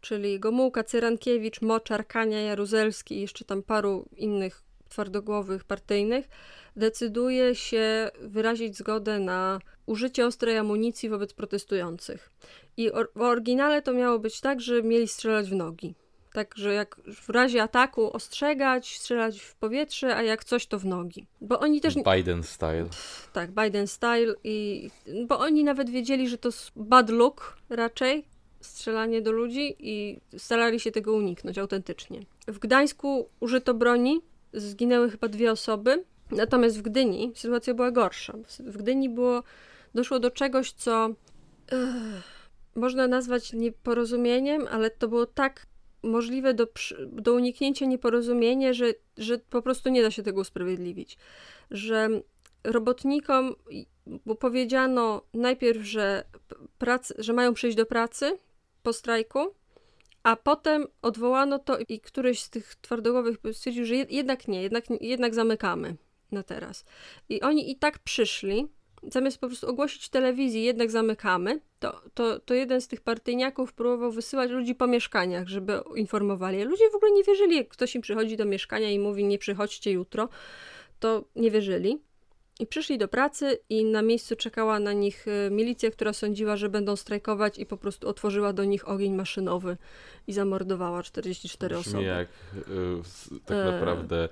[0.00, 6.28] czyli Gomułka, Cyrankiewicz, Moczar, Kania, Jaruzelski i jeszcze tam paru innych twardogłowych partyjnych,
[6.76, 12.30] decyduje się wyrazić zgodę na użycie ostrej amunicji wobec protestujących.
[12.76, 15.94] I w oryginale to miało być tak, że mieli strzelać w nogi.
[16.32, 20.84] Tak, że jak w razie ataku ostrzegać, strzelać w powietrze, a jak coś to w
[20.84, 21.26] nogi.
[21.40, 21.94] Bo oni też.
[21.94, 22.88] Biden style.
[23.32, 24.34] Tak, Biden style.
[24.44, 24.88] I...
[25.26, 28.24] Bo oni nawet wiedzieli, że to bad look raczej,
[28.60, 32.20] strzelanie do ludzi i starali się tego uniknąć autentycznie.
[32.46, 34.20] W Gdańsku użyto broni,
[34.52, 38.34] zginęły chyba dwie osoby, natomiast w Gdyni sytuacja była gorsza.
[38.58, 39.42] W Gdyni było,
[39.94, 41.10] doszło do czegoś, co
[42.74, 45.66] można nazwać nieporozumieniem, ale to było tak
[46.02, 46.66] możliwe do,
[47.12, 48.86] do uniknięcia nieporozumienia, że,
[49.18, 51.18] że po prostu nie da się tego usprawiedliwić.
[51.70, 52.08] Że
[52.64, 53.54] robotnikom
[54.06, 56.24] bo powiedziano najpierw, że,
[56.78, 58.38] prac, że mają przyjść do pracy
[58.82, 59.38] po strajku,
[60.22, 65.34] a potem odwołano to i któryś z tych twardogowych stwierdził, że jednak nie, jednak, jednak
[65.34, 65.96] zamykamy
[66.32, 66.84] na teraz.
[67.28, 68.68] I oni i tak przyszli,
[69.02, 74.12] zamiast po prostu ogłosić telewizji, jednak zamykamy, to, to, to jeden z tych partyjniaków próbował
[74.12, 76.64] wysyłać ludzi po mieszkaniach, żeby informowali.
[76.64, 79.90] Ludzie w ogóle nie wierzyli, jak ktoś im przychodzi do mieszkania i mówi, nie przychodźcie
[79.90, 80.28] jutro,
[81.00, 82.02] to nie wierzyli.
[82.62, 86.68] I przyszli do pracy i na miejscu czekała na nich e, milicja, która sądziła, że
[86.68, 89.76] będą strajkować i po prostu otworzyła do nich ogień maszynowy
[90.26, 92.04] i zamordowała 44 Brzmi osoby.
[92.04, 94.28] jak y, tak e, naprawdę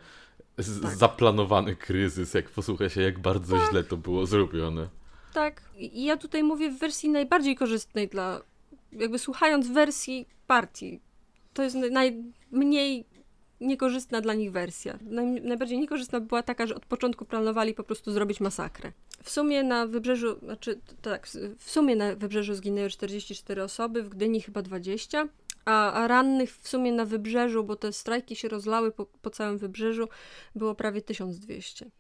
[0.59, 0.97] z, tak.
[0.97, 3.71] zaplanowany kryzys, jak posłucha się, jak bardzo tak.
[3.71, 4.89] źle to było zrobione.
[5.35, 8.41] Tak, i ja tutaj mówię w wersji najbardziej korzystnej dla,
[8.93, 11.01] jakby słuchając wersji partii.
[11.55, 13.05] To jest najmniej
[13.61, 14.99] niekorzystna dla nich wersja.
[15.03, 18.93] Naj, najbardziej niekorzystna była taka, że od początku planowali po prostu zrobić masakrę.
[19.23, 24.41] W sumie na wybrzeżu, znaczy tak, w sumie na wybrzeżu zginęły 44 osoby, w Gdyni
[24.41, 25.29] chyba 20,
[25.65, 29.59] a, a rannych w sumie na wybrzeżu, bo te strajki się rozlały po, po całym
[29.59, 30.09] wybrzeżu,
[30.55, 31.91] było prawie 1200.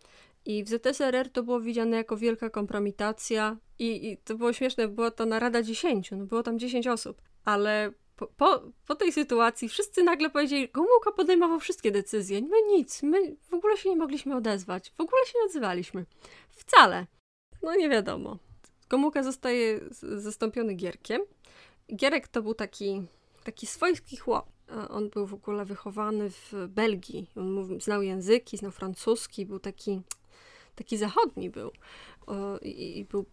[0.45, 5.11] I w ZSRR to było widziane jako wielka kompromitacja i, i to było śmieszne, była
[5.11, 7.93] to narada 10, no było tam 10 osób, ale
[8.27, 12.41] po, po, tej sytuacji wszyscy nagle powiedzieli, Gomułka podejmował wszystkie decyzje.
[12.43, 16.07] My nic, my w ogóle się nie mogliśmy odezwać, w ogóle się nie odzywaliśmy.
[16.51, 17.07] Wcale.
[17.63, 18.39] No nie wiadomo.
[18.89, 19.81] Gomułka zostaje
[20.17, 21.23] zastąpiony Gierkiem.
[21.97, 23.03] Gierek to był taki,
[23.45, 24.47] taki swojski chłop.
[24.89, 27.31] On był w ogóle wychowany w Belgii.
[27.37, 30.03] On mówił, znał języki, znał francuski, był taki,
[30.75, 31.71] taki zachodni był.
[32.63, 33.27] I, I był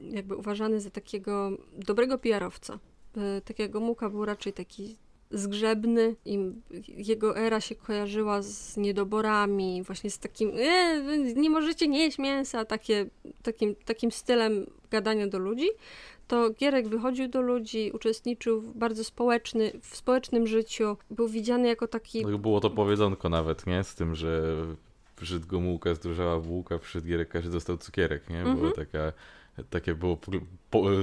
[0.00, 2.78] jakby uważany za takiego dobrego PR-owca
[3.16, 4.96] y, takiego Muka był raczej taki
[5.30, 6.38] zgrzebny i
[6.86, 12.64] jego era się kojarzyła z niedoborami, właśnie z takim e, nie możecie nie jeść mięsa,
[12.64, 13.06] takie,
[13.42, 15.66] takim, takim stylem gadania do ludzi,
[16.28, 21.88] to Gierek wychodził do ludzi, uczestniczył w bardzo społeczny, w społecznym życiu, był widziany jako
[21.88, 22.26] taki...
[22.26, 23.84] No, było to powiedzonko nawet, nie?
[23.84, 24.56] Z tym, że
[25.16, 28.42] przyszedł Gomułka, zdrożała bułka, przyszedł Gierek, każdy dostał cukierek, nie?
[28.42, 28.72] Było mhm.
[28.72, 29.12] taka
[29.64, 30.18] takie było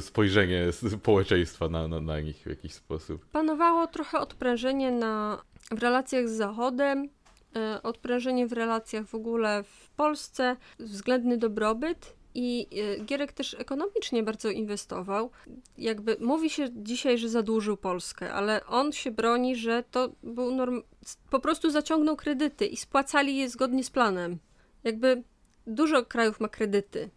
[0.02, 3.26] spojrzenie społeczeństwa na, na, na nich w jakiś sposób.
[3.26, 7.10] Panowało trochę odprężenie na, w relacjach z Zachodem,
[7.56, 12.68] e, odprężenie w relacjach w ogóle w Polsce, względny dobrobyt i
[13.00, 15.32] e, Gierek też ekonomicznie bardzo inwestował.
[15.78, 20.82] Jakby mówi się dzisiaj, że zadłużył Polskę, ale on się broni, że to był norm...
[21.30, 24.38] po prostu zaciągnął kredyty i spłacali je zgodnie z planem.
[24.84, 25.24] Jakby
[25.68, 27.10] dużo krajów ma kredyty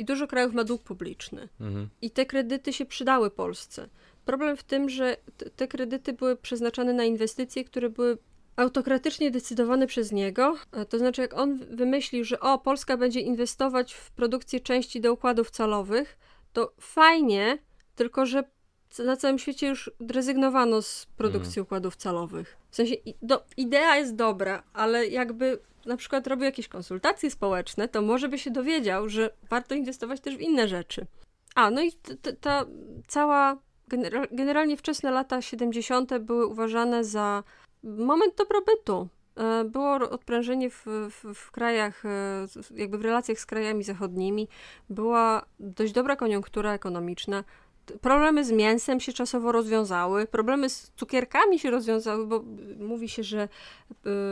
[0.00, 1.48] i dużo krajów ma dług publiczny.
[1.60, 1.88] Mhm.
[2.02, 3.88] I te kredyty się przydały Polsce.
[4.24, 5.16] Problem w tym, że
[5.56, 8.18] te kredyty były przeznaczane na inwestycje, które były
[8.56, 10.56] autokratycznie decydowane przez niego.
[10.72, 15.12] E, to znaczy, jak on wymyślił, że o, Polska będzie inwestować w produkcję części do
[15.12, 16.18] układów calowych,
[16.52, 17.58] to fajnie,
[17.94, 18.44] tylko że
[18.98, 21.62] na całym świecie już rezygnowano z produkcji mhm.
[21.62, 22.56] układów calowych.
[22.70, 28.02] W sensie, do, idea jest dobra, ale jakby na przykład robił jakieś konsultacje społeczne, to
[28.02, 31.06] może by się dowiedział, że warto inwestować też w inne rzeczy.
[31.54, 31.92] A, no i
[32.40, 32.66] ta
[33.08, 33.56] cała,
[34.32, 36.18] generalnie wczesne lata 70.
[36.18, 37.42] były uważane za
[37.82, 39.08] moment dobrobytu.
[39.36, 44.48] E, było odprężenie w, w, w, krajach, e, jakby w relacjach z krajami zachodnimi,
[44.90, 47.44] była dość dobra koniunktura ekonomiczna
[48.00, 52.44] problemy z mięsem się czasowo rozwiązały, problemy z cukierkami się rozwiązały, bo
[52.78, 53.48] mówi się, że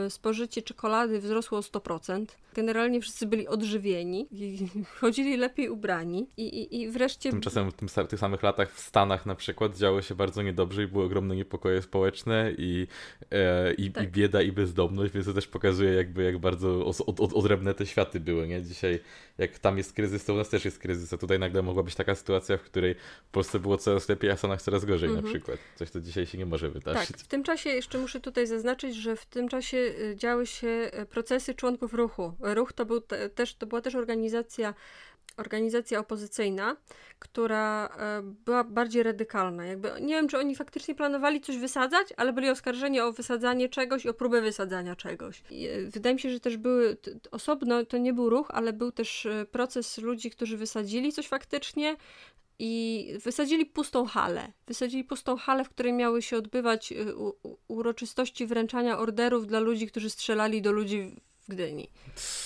[0.05, 2.25] y, spożycie czekolady wzrosło o 100%.
[2.53, 4.67] Generalnie wszyscy byli odżywieni i
[4.99, 7.29] chodzili lepiej ubrani i, i, i wreszcie...
[7.29, 10.87] Tymczasem w tym, tych samych latach w Stanach na przykład działo się bardzo niedobrze i
[10.87, 12.87] były ogromne niepokoje społeczne i,
[13.31, 14.03] e, i, tak.
[14.03, 17.85] i bieda i bezdomność, więc to też pokazuje jakby jak bardzo od, od, odrębne te
[17.85, 18.61] światy były, nie?
[18.61, 18.99] Dzisiaj
[19.37, 21.95] jak tam jest kryzys, to u nas też jest kryzys, a tutaj nagle mogła być
[21.95, 25.15] taka sytuacja, w której w Polsce było coraz lepiej, a w Stanach coraz gorzej na
[25.15, 25.33] mhm.
[25.33, 25.59] przykład.
[25.75, 27.07] Coś, co dzisiaj się nie może wydarzyć.
[27.07, 30.91] Tak, w tym czasie jeszcze muszę tutaj zaznaczyć, że w tym czasie y, działy się
[31.01, 32.33] y, procesy członków ruchu.
[32.39, 34.73] Ruch to, był te, też, to była też organizacja
[35.37, 36.75] organizacja opozycyjna,
[37.19, 39.65] która e, była bardziej radykalna.
[39.65, 44.05] Jakby, nie wiem, czy oni faktycznie planowali coś wysadzać, ale byli oskarżeni o wysadzanie czegoś
[44.05, 45.43] i o próbę wysadzania czegoś.
[45.49, 46.97] I wydaje mi się, że też były
[47.31, 51.95] osobno, to nie był ruch, ale był też proces ludzi, którzy wysadzili coś faktycznie,
[52.59, 54.51] i wysadzili pustą halę.
[54.67, 56.93] Wysadzili pustą halę, w której miały się odbywać
[57.67, 61.89] uroczystości wręczania orderów dla ludzi, którzy strzelali do ludzi w Gdyni.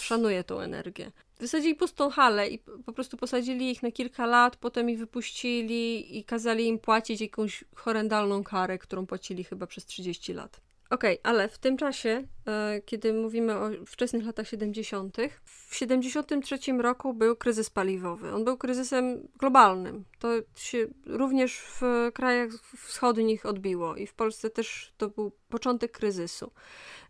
[0.01, 1.11] Szanuję tą energię.
[1.39, 6.23] Wysadzili pustą halę i po prostu posadzili ich na kilka lat, potem ich wypuścili i
[6.23, 10.61] kazali im płacić jakąś horrendalną karę, którą płacili chyba przez 30 lat.
[10.93, 16.57] Okej, okay, ale w tym czasie, e, kiedy mówimy o wczesnych latach 70., w 73
[16.81, 18.33] roku był kryzys paliwowy.
[18.33, 20.05] On był kryzysem globalnym.
[20.19, 21.81] To się również w
[22.13, 26.51] krajach wschodnich odbiło i w Polsce też to był początek kryzysu.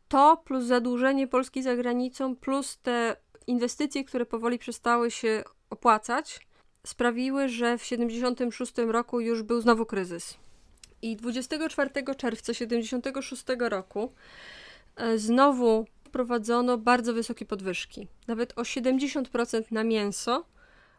[0.07, 3.15] To plus zadłużenie Polski za granicą, plus te
[3.47, 6.47] inwestycje, które powoli przestały się opłacać,
[6.85, 10.37] sprawiły, że w 76 roku już był znowu kryzys.
[11.03, 14.13] I 24 czerwca 76 roku
[14.95, 18.07] e, znowu wprowadzono bardzo wysokie podwyżki.
[18.27, 20.45] Nawet o 70% na mięso,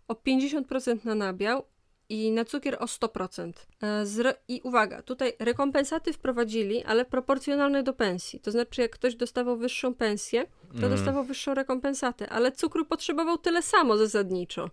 [0.08, 1.64] o 50% na nabiał
[2.08, 3.52] i na cukier o 100%.
[3.82, 8.40] E, I uwaga, tutaj rekompensaty wprowadzili, ale proporcjonalne do pensji.
[8.40, 10.90] To znaczy, jak ktoś dostawał wyższą pensję, to mm.
[10.90, 14.70] dostawał wyższą rekompensatę, ale cukru potrzebował tyle samo zasadniczo.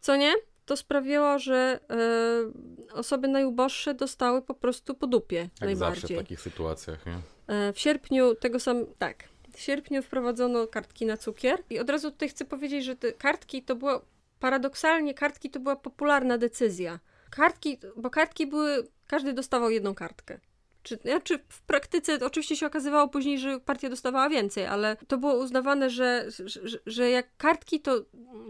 [0.00, 0.32] Co nie?
[0.66, 6.00] To sprawiło, że e, osoby najuboższe dostały po prostu po dupie Jak najbardziej.
[6.00, 7.18] zawsze w takich sytuacjach, nie?
[7.46, 12.10] E, w sierpniu tego sam, tak, w sierpniu wprowadzono kartki na cukier i od razu
[12.10, 14.02] tutaj chcę powiedzieć, że te kartki to było
[14.40, 17.00] paradoksalnie kartki to była popularna decyzja.
[17.30, 20.40] Kartki, bo kartki były, każdy dostawał jedną kartkę.
[20.82, 25.34] Czy, znaczy w praktyce oczywiście się okazywało później, że partia dostawała więcej, ale to było
[25.34, 28.04] uznawane, że, że, że jak kartki to,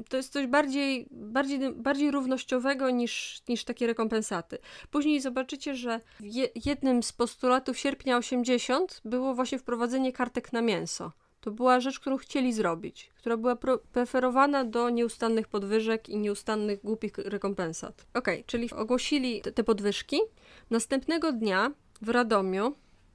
[0.08, 4.58] to jest coś bardziej, bardziej, bardziej równościowego niż, niż takie rekompensaty.
[4.90, 11.12] Później zobaczycie, że je, jednym z postulatów sierpnia 80 było właśnie wprowadzenie kartek na mięso.
[11.42, 13.56] To była rzecz, którą chcieli zrobić, która była
[13.92, 18.06] preferowana do nieustannych podwyżek i nieustannych głupich rekompensat.
[18.14, 20.20] Ok, czyli ogłosili te, te podwyżki.
[20.70, 21.70] Następnego dnia
[22.02, 22.74] w Radomiu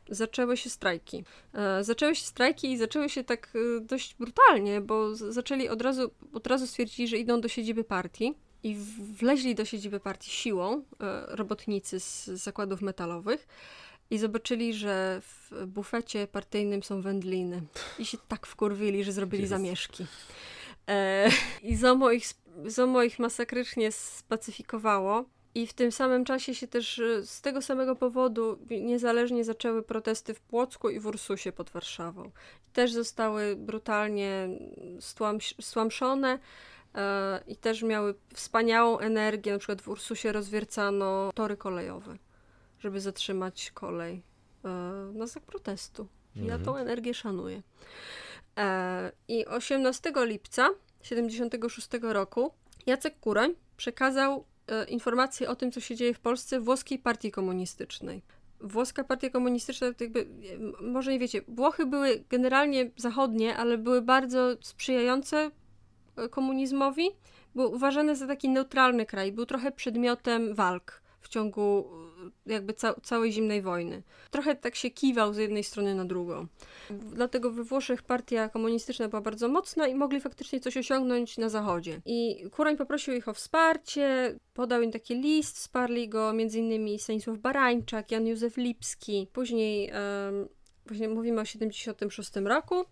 [0.10, 1.24] zaczęły się strajki.
[1.54, 6.12] E, zaczęły się strajki i zaczęły się tak e, dość brutalnie, bo zaczęli od razu,
[6.34, 8.76] od razu stwierdzili, że idą do siedziby partii i
[9.20, 10.82] wleźli do siedziby partii siłą e,
[11.28, 13.48] robotnicy z zakładów metalowych
[14.10, 17.62] i zobaczyli, że w bufecie partyjnym są wędliny.
[18.00, 19.58] I się tak wkurwili, że zrobili Jezus.
[19.58, 20.06] zamieszki.
[20.88, 21.30] E,
[21.64, 22.26] I ZOMO ich,
[22.66, 25.26] ZOMO ich masakrycznie spacyfikowało.
[25.56, 30.34] I w tym samym czasie się też e, z tego samego powodu niezależnie zaczęły protesty
[30.34, 32.32] w Płocku i w Ursusie pod Warszawą.
[32.74, 34.50] Też zostały brutalnie
[35.62, 36.40] stłamszone
[36.96, 39.54] e, i też miały wspaniałą energię.
[39.54, 42.18] Na przykład w Ursusie rozwiercano tory kolejowe,
[42.80, 44.24] żeby zatrzymać kolej
[44.66, 44.70] e,
[45.14, 46.08] na znak protestu.
[46.36, 46.78] Ja tą mhm.
[46.78, 47.62] energię szanuję.
[49.28, 50.70] I 18 lipca
[51.02, 52.54] 76 roku
[52.86, 54.46] Jacek Kuroń przekazał
[54.88, 58.22] informacje o tym, co się dzieje w Polsce włoskiej partii komunistycznej.
[58.62, 60.28] Włoska partia komunistyczna, jakby,
[60.82, 65.52] może nie wiecie, Włochy były generalnie zachodnie, ale były bardzo sprzyjające
[66.16, 67.10] e, komunizmowi.
[67.56, 72.07] Był uważany za taki neutralny kraj, był trochę przedmiotem walk w ciągu e,
[72.46, 74.04] jakby ca całej zimnej wojny.
[74.32, 76.48] Trochę tak się kiwał z jednej strony na drugą.
[76.90, 82.02] Dlatego we Włoszech partia komunistyczna była bardzo mocna i mogli faktycznie coś osiągnąć na zachodzie.
[82.06, 87.00] I Kuroń poprosił ich o wsparcie, podał im taki list, wsparli go m.in.
[87.00, 89.28] Stanisław Barańczak, Jan Józef Lipski.
[89.34, 90.48] Później, um,
[90.86, 92.86] właśnie mówimy o 76 roku,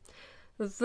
[0.60, 0.82] w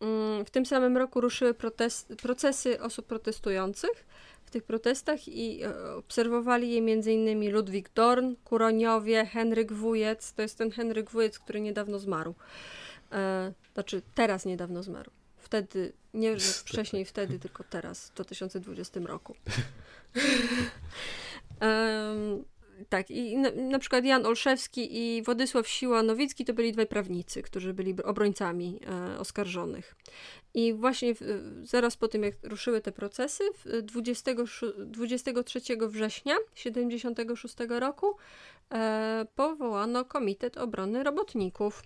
[0.00, 4.06] mm, w tym samym roku ruszyły protest, procesy osób protestujących
[4.48, 7.52] w tych protestach i e, obserwowali je m.in.
[7.52, 10.32] Ludwik Dorn, Kuroniowie, Henryk Wujec.
[10.32, 12.34] To jest ten Henryk Wujec, który niedawno zmarł.
[13.12, 15.10] E, znaczy, teraz niedawno zmarł.
[15.36, 19.36] Wtedy, nie że wcześniej wtedy, tylko teraz, w 2020 roku.
[21.60, 22.44] um,
[22.88, 27.74] tak, i na, na, przykład Jan Olszewski i Władysław Siła-Nowicki to byli dwaj prawnicy, którzy
[27.74, 29.96] byli obrońcami e, oskarżonych.
[30.54, 31.20] I właśnie w,
[31.62, 33.44] zaraz po tym, jak ruszyły te procesy,
[33.82, 34.34] 20,
[34.86, 38.16] 23 września 1976 roku
[38.74, 41.82] e, powołano Komitet Obrony Robotników,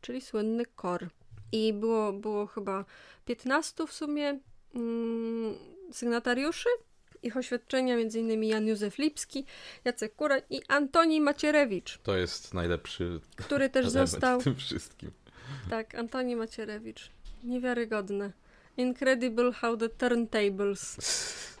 [0.00, 1.08] czyli słynny KOR.
[1.52, 2.84] I było, było chyba
[3.24, 4.38] 15 w sumie
[4.74, 5.54] mm,
[5.92, 6.68] sygnatariuszy,
[7.26, 8.44] ich oświadczenia m.in.
[8.44, 9.44] Jan Józef Lipski,
[9.84, 11.98] Jacek Kura i Antoni Macierewicz.
[11.98, 15.10] To jest najlepszy który też został w tym wszystkim.
[15.70, 17.10] Tak, Antoni Macierewicz.
[17.44, 18.32] Niewiarygodne.
[18.76, 20.96] Incredible how the turntables.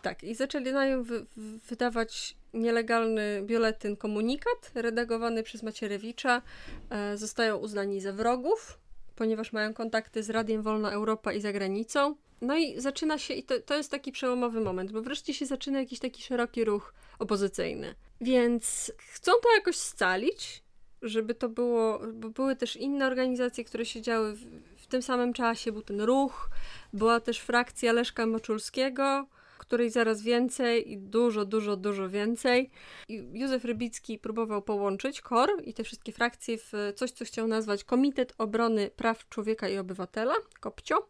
[0.02, 1.26] Tak, i zaczęli na nią wy
[1.68, 6.42] wydawać nielegalny bioletyn komunikat, redagowany przez Macierewicza.
[6.90, 8.78] E, zostają uznani za wrogów,
[9.16, 12.16] ponieważ mają kontakty z Radiem Wolna Europa i za granicą.
[12.40, 15.78] No i zaczyna się, i to, to jest taki przełomowy moment, bo wreszcie się zaczyna
[15.80, 17.94] jakiś taki szeroki ruch opozycyjny.
[18.20, 20.62] Więc chcą to jakoś scalić,
[21.02, 24.40] żeby to było, bo były też inne organizacje, które siedziały w,
[24.76, 26.50] w tym samym czasie, był ten ruch,
[26.92, 29.26] była też frakcja Leszka Moczulskiego,
[29.66, 32.70] której zaraz więcej i dużo, dużo, dużo więcej.
[33.08, 37.84] I Józef Rybicki próbował połączyć KOR i te wszystkie frakcje w coś, co chciał nazwać
[37.84, 41.08] Komitet Obrony Praw Człowieka i Obywatela, KOPCIO,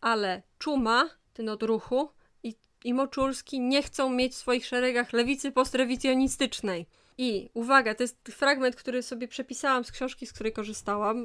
[0.00, 2.08] ale Czuma, ten od ruchu,
[2.42, 6.86] i, i Moczulski nie chcą mieć w swoich szeregach lewicy postrewicjonistycznej.
[7.18, 11.20] I uwaga, to jest fragment, który sobie przepisałam z książki, z której korzystałam,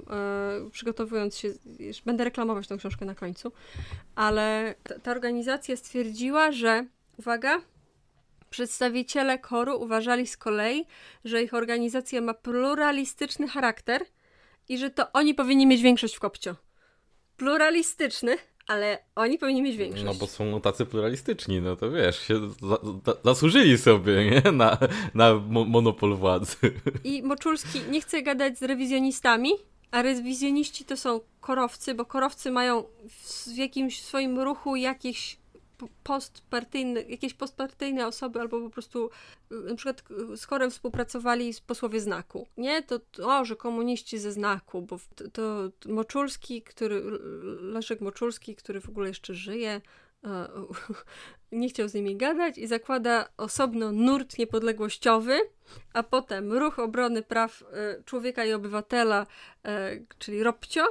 [0.64, 1.54] yy, przygotowując się,
[2.06, 3.52] będę reklamować tą książkę na końcu,
[4.16, 6.86] ale ta, ta organizacja stwierdziła, że,
[7.18, 7.62] uwaga,
[8.50, 10.86] przedstawiciele koru uważali z kolei,
[11.26, 14.06] że ich organizacja ma pluralistyczny charakter
[14.70, 16.56] i że to oni powinni mieć większość w kopcio.
[17.38, 18.38] Pluralistyczny,
[18.72, 20.04] ale oni powinni mieć większość.
[20.04, 24.52] No bo są tacy pluralistyczni, no to wiesz, się za, za, zasłużyli sobie nie?
[24.52, 24.78] Na,
[25.14, 26.56] na mo monopol władzy.
[27.04, 29.52] I Moczulski nie chce gadać z rewizjonistami,
[29.92, 35.38] a rewizjoniści to są korowcy, bo korowcy mają w, w jakimś swoim ruchu jakieś
[36.04, 39.10] postpartyjne, jakieś postpartyjne osoby, albo po prostu
[39.52, 42.48] y, na przykład y, z chorem współpracowali posłowie znaku.
[42.58, 47.02] Nie, to, o, że komuniści ze znaku, bo to, to Moczulski, który,
[47.62, 49.82] Leszek Moczulski, który w ogóle jeszcze żyje,
[50.24, 50.48] e,
[51.52, 55.40] nie chciał z nimi gadać i zakłada osobno nurt niepodległościowy,
[55.94, 57.64] a potem ruch obrony praw
[58.06, 59.28] człowieka i obywatela,
[60.20, 60.84] czyli ROPCIO,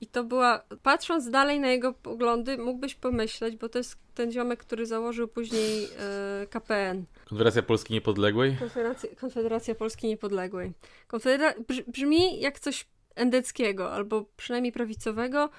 [0.00, 4.60] i to była, patrząc dalej na jego poglądy, mógłbyś pomyśleć, bo to jest ten ziomek,
[4.60, 7.04] który założył później e, KPN.
[7.28, 8.56] Konfederacja Polski Niepodległej?
[8.58, 10.72] Konfederacja, Konfederacja Polski Niepodległej.
[11.06, 11.54] Konfedera
[11.86, 15.50] brzmi jak coś endeckiego, albo przynajmniej prawicowego,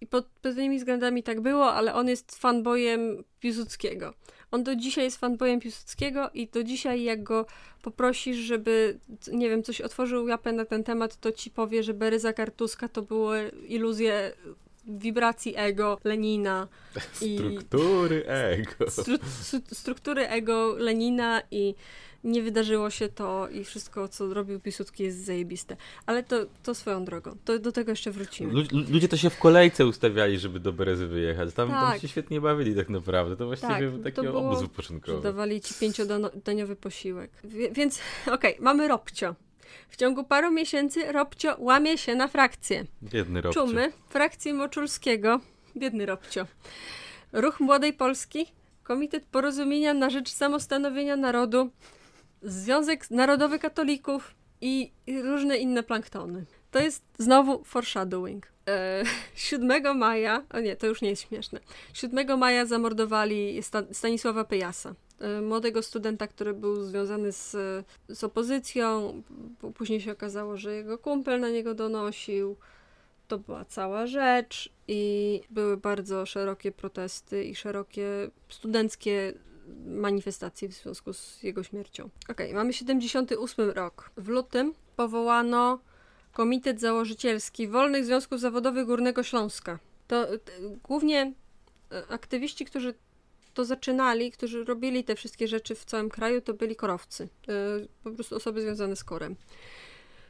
[0.00, 4.14] i pod pewnymi względami tak było, ale on jest fanboyem Piłsudskiego.
[4.50, 7.46] On do dzisiaj jest fanboyem Piłsudskiego i do dzisiaj jak go
[7.82, 8.98] poprosisz, żeby,
[9.32, 13.02] nie wiem, coś otworzył japę na ten temat, to ci powie, że Beryza Kartuska to
[13.02, 14.32] były iluzje
[14.86, 16.68] wibracji ego Lenina.
[17.22, 18.90] I struktury ego.
[18.90, 19.16] Stru,
[19.72, 21.74] struktury ego Lenina i
[22.24, 25.76] nie wydarzyło się to i wszystko, co robił Piłsudski jest zajebiste.
[26.06, 27.36] Ale to, to swoją drogą.
[27.44, 28.52] To do tego jeszcze wrócimy.
[28.72, 31.54] ludzie to się w kolejce ustawiali, żeby do Berezy wyjechać.
[31.54, 31.90] Tam, tak.
[31.90, 33.36] tam się świetnie bawili tak naprawdę.
[33.36, 35.22] To właściwie tak, był taki było, obóz wypoczynkowy.
[35.22, 37.30] Dawali ci pięciodaniowy posiłek.
[37.72, 39.34] Więc okej, okay, mamy Robcio.
[39.88, 42.84] W ciągu paru miesięcy Robcio łamie się na frakcję.
[43.02, 43.66] Biedny Robcio.
[43.66, 45.40] Czumy, frakcji Moczulskiego.
[45.76, 46.46] Biedny Robcio.
[47.32, 48.46] Ruch Młodej Polski,
[48.82, 51.70] Komitet Porozumienia na Rzecz Samostanowienia Narodu,
[52.42, 54.92] Związek Narodowy Katolików i
[55.24, 56.44] różne inne planktony.
[56.70, 58.46] To jest znowu foreshadowing.
[58.68, 61.60] E, 7 maja, o nie, to już nie jest śmieszne.
[61.92, 63.60] 7 maja zamordowali
[63.92, 67.56] Stanisława Pejasa, e, młodego studenta, który był związany z,
[68.08, 69.22] z opozycją.
[69.74, 72.56] Później się okazało, że jego kumpel na niego donosił.
[73.28, 79.32] To była cała rzecz i były bardzo szerokie protesty i szerokie studenckie
[79.86, 82.10] manifestacje w związku z jego śmiercią.
[82.28, 84.10] Ok, mamy 78 rok.
[84.16, 85.78] W lutym powołano
[86.32, 89.78] Komitet Założycielski Wolnych Związków Zawodowych Górnego Śląska.
[90.06, 90.26] To
[90.82, 91.32] głównie
[91.92, 92.94] e, aktywiści, którzy
[93.54, 97.28] to zaczynali, którzy robili te wszystkie rzeczy w całym kraju, to byli korowcy.
[97.48, 99.36] E, po prostu osoby związane z korem.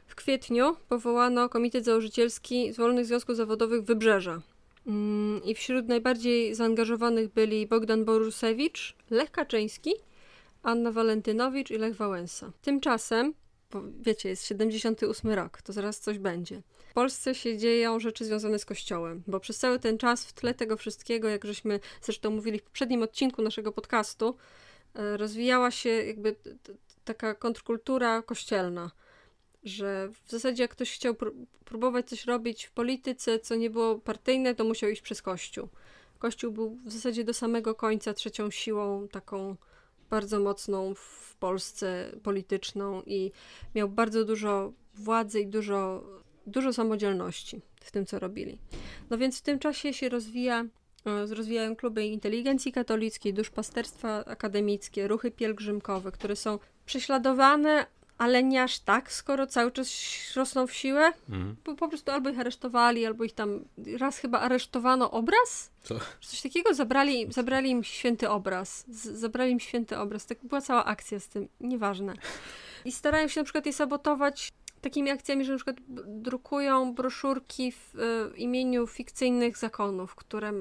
[0.07, 4.41] W kwietniu powołano Komitet Założycielski Wolnych Związków Zawodowych Wybrzeża.
[4.87, 9.93] Mm, I wśród najbardziej zaangażowanych byli Bogdan Borusewicz, Lech Kaczyński,
[10.63, 12.51] Anna Walentynowicz i Lech Wałęsa.
[12.61, 13.33] Tymczasem,
[13.71, 16.61] bo wiecie, jest 78 rok, to zaraz coś będzie.
[16.89, 20.53] W Polsce się dzieją rzeczy związane z Kościołem, bo przez cały ten czas w tle
[20.53, 24.35] tego wszystkiego, jak żeśmy zresztą mówili w poprzednim odcinku naszego podcastu,
[24.93, 26.35] e, rozwijała się jakby
[27.05, 28.91] taka kontrkultura kościelna
[29.63, 31.15] że w zasadzie jak ktoś chciał
[31.65, 35.67] próbować coś robić w polityce, co nie było partyjne, to musiał iść przez Kościół.
[36.19, 39.55] Kościół był w zasadzie do samego końca trzecią siłą taką
[40.09, 43.31] bardzo mocną w Polsce polityczną i
[43.75, 46.03] miał bardzo dużo władzy i dużo,
[46.47, 48.57] dużo samodzielności w tym, co robili.
[49.09, 50.65] No więc w tym czasie się rozwija,
[51.05, 57.85] e, rozwijają kluby inteligencji katolickiej, duszpasterstwa akademickie, ruchy pielgrzymkowe, które są prześladowane,
[58.21, 59.89] ale nie aż tak, skoro cały czas
[60.35, 61.13] rosną w siłę.
[61.29, 61.55] Mhm.
[61.63, 63.65] Po, po, prostu albo ich aresztowali, albo ich tam.
[63.99, 65.71] Raz chyba aresztowano obraz.
[65.83, 65.95] Co?
[66.21, 68.85] Coś takiego zabrali, zabrali im święty obraz.
[68.87, 70.25] Z, zabrali im święty obraz.
[70.25, 71.47] Tak była cała akcja z tym.
[71.59, 72.13] Nieważne.
[72.85, 74.51] I starają się na przykład je sabotować
[74.81, 77.95] takimi akcjami, że na przykład drukują broszurki w
[78.35, 80.53] y, imieniu fikcyjnych zakonów, które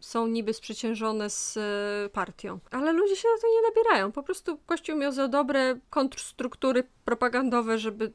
[0.00, 2.58] są niby sprzeciężone z e, partią.
[2.70, 4.12] Ale ludzie się na to nie nabierają.
[4.12, 8.12] Po prostu Kościół miał za dobre kontrstruktury propagandowe, żeby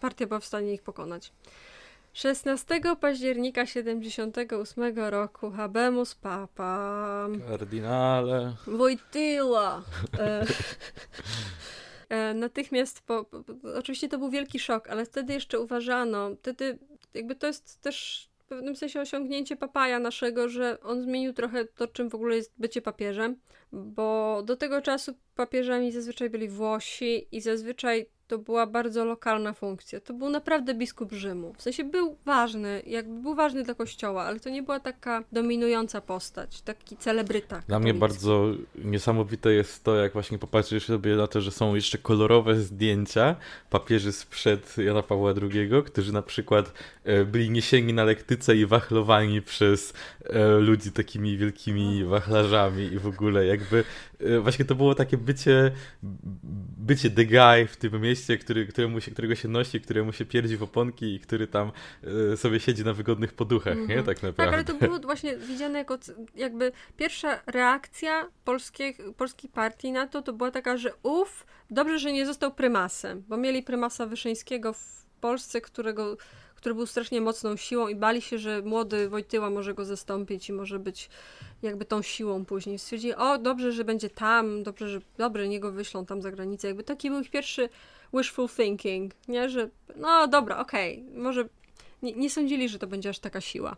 [0.00, 1.32] partia była w stanie ich pokonać.
[2.12, 9.82] 16 października 78 roku Habemus Papa Kardynale Wojtyła
[10.18, 10.46] e,
[12.08, 13.44] e, natychmiast po, po,
[13.74, 16.78] oczywiście to był wielki szok, ale wtedy jeszcze uważano, wtedy
[17.14, 21.88] jakby to jest też w pewnym sensie osiągnięcie papaja naszego, że on zmienił trochę to,
[21.88, 23.36] czym w ogóle jest bycie papieżem,
[23.72, 30.00] bo do tego czasu papieżami zazwyczaj byli Włosi i zazwyczaj to była bardzo lokalna funkcja.
[30.00, 31.54] To był naprawdę biskup Rzymu.
[31.56, 36.00] W sensie był ważny, jakby był ważny dla kościoła, ale to nie była taka dominująca
[36.00, 37.62] postać, taki celebryta.
[37.68, 38.46] Dla mnie bardzo
[38.84, 43.36] niesamowite jest to, jak właśnie popatrzysz sobie na to, że są jeszcze kolorowe zdjęcia
[43.70, 46.72] papieży sprzed Jana Pawła II, którzy na przykład
[47.04, 49.92] e, byli niesieni na lektyce i wachlowani przez
[50.24, 53.84] e, ludzi takimi wielkimi wachlarzami i w ogóle jakby
[54.40, 55.72] właśnie to było takie bycie
[56.76, 60.56] bycie the guy w tym mieście, który, któremu się, którego się nosi, któremu się pierdzi
[60.56, 61.72] w oponki i który tam
[62.32, 63.88] y, sobie siedzi na wygodnych poduchach, mm -hmm.
[63.88, 64.02] nie?
[64.02, 64.36] Tak naprawdę.
[64.36, 65.98] Tak, ale to było właśnie widziane jako
[66.34, 72.12] jakby pierwsza reakcja polskiej, polskiej partii na to, to była taka, że uff, dobrze, że
[72.12, 76.16] nie został prymasem, bo mieli prymasa Wyszyńskiego w Polsce, którego
[76.64, 80.52] który był strasznie mocną siłą i bali się, że młody Wojtyła może go zastąpić i
[80.52, 81.08] może być
[81.62, 82.78] jakby tą siłą później.
[82.78, 86.68] Stwierdzili, o dobrze, że będzie tam, dobrze, że dobre, niego wyślą tam za granicę.
[86.68, 87.68] Jakby taki był ich pierwszy
[88.14, 91.48] wishful thinking, nie, że no dobra, okej, okay, może
[92.02, 93.76] nie, nie sądzili, że to będzie aż taka siła.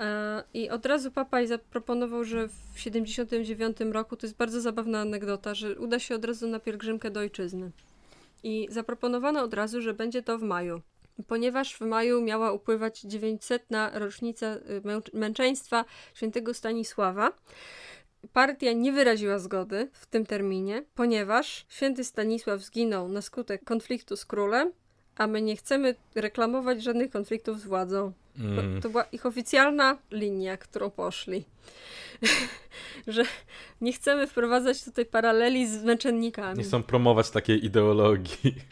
[0.00, 5.54] E, I od razu papaj zaproponował, że w 79 roku, to jest bardzo zabawna anegdota,
[5.54, 7.70] że uda się od razu na pielgrzymkę do ojczyzny.
[8.42, 10.82] I zaproponowano od razu, że będzie to w maju
[11.26, 13.66] ponieważ w maju miała upływać 900.
[13.92, 15.84] rocznica y, męczeństwa
[16.14, 17.32] świętego Stanisława.
[18.32, 24.24] Partia nie wyraziła zgody w tym terminie, ponieważ święty Stanisław zginął na skutek konfliktu z
[24.24, 24.72] królem,
[25.16, 28.12] a my nie chcemy reklamować żadnych konfliktów z władzą.
[28.38, 28.76] Mm.
[28.76, 31.44] To, to była ich oficjalna linia, którą poszli.
[33.06, 33.22] że
[33.80, 36.58] nie chcemy wprowadzać tutaj paraleli z męczennikami.
[36.58, 38.54] Nie chcą promować takiej ideologii.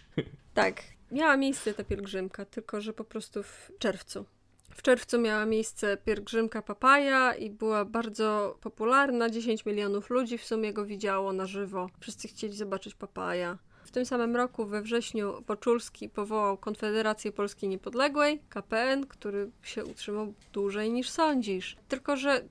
[0.54, 4.24] Tak, miała miejsce ta pielgrzymka, tylko że po prostu w czerwcu.
[4.70, 9.30] W czerwcu miała miejsce pielgrzymka Papaja i była bardzo popularna.
[9.30, 11.90] 10 milionów ludzi w sumie go widziało na żywo.
[12.00, 13.58] Wszyscy chcieli zobaczyć Papaja.
[13.84, 20.34] W tym samym roku we wrześniu Poczulski powołał Konfederację Polski Niepodległej, KPN, który się utrzymał
[20.52, 21.76] dłużej niż sądzisz.
[21.88, 22.44] Tylko, że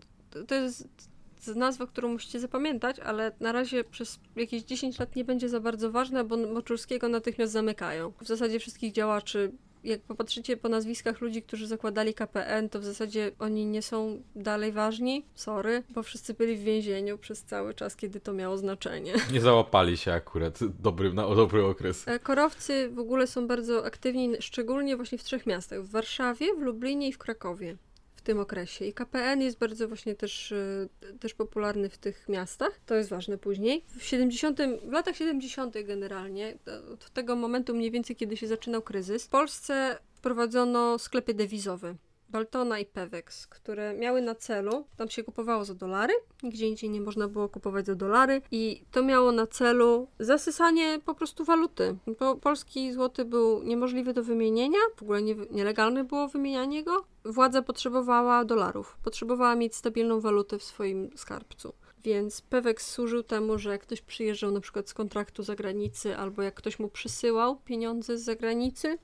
[0.47, 1.09] to jest
[1.48, 5.92] nazwa, którą musicie zapamiętać, ale na razie przez jakieś 10 lat nie będzie za bardzo
[5.92, 8.14] ważna, bo Moczulskiego natychmiast zamykają.
[8.22, 9.52] W zasadzie wszystkich działaczy
[9.84, 14.72] jak popatrzycie po nazwiskach ludzi, którzy zakładali KPN, to w zasadzie oni nie są dalej
[14.72, 15.26] ważni.
[15.36, 19.14] Sorry, bo wszyscy byli w więzieniu przez cały czas, kiedy to miało znaczenie.
[19.34, 22.08] Nie załapali się akurat dobry, na dobry okres.
[22.08, 26.62] E, korowcy w ogóle są bardzo aktywni, szczególnie właśnie w trzech miastach: w Warszawie, w
[26.62, 27.78] Lublinie i w Krakowie
[28.20, 28.86] w tym okresie.
[28.86, 30.88] I KPN jest bardzo właśnie też, e,
[31.20, 32.80] też popularny w tych miastach.
[32.86, 33.86] To jest ważne później.
[33.88, 35.84] W 70, w latach 70.
[35.84, 36.58] generalnie,
[36.94, 41.96] od tego momentu mniej więcej, kiedy się zaczynał kryzys, w Polsce wprowadzono sklepy dewizowe.
[42.30, 46.14] Baltona i Pewex, które miały na celu, tam się kupowało za dolary,
[46.44, 51.16] nigdzie indziej nie można było kupować za dolary i to miało na celu zasysanie po
[51.16, 51.96] prostu waluty.
[52.20, 57.06] Bo polski złoty był niemożliwy do wymienienia, w ogóle nie, nielegalne było wymienianie go.
[57.26, 61.74] Władza potrzebowała dolarów, potrzebowała mieć stabilną walutę w swoim skarbcu.
[62.04, 66.54] Więc Pewex służył temu, że jak ktoś przyjeżdżał na przykład z kontraktu zagranicy, albo jak
[66.56, 68.98] ktoś mu przysyłał pieniądze z zagranicy,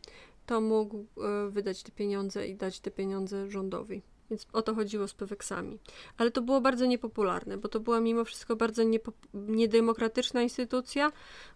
[0.45, 4.01] to mógł e, wydać te pieniądze i dać te pieniądze rządowi.
[4.29, 5.79] Więc o to chodziło z Peweksami.
[6.17, 8.83] Ale to było bardzo niepopularne, bo to była mimo wszystko bardzo
[9.33, 11.11] niedemokratyczna instytucja,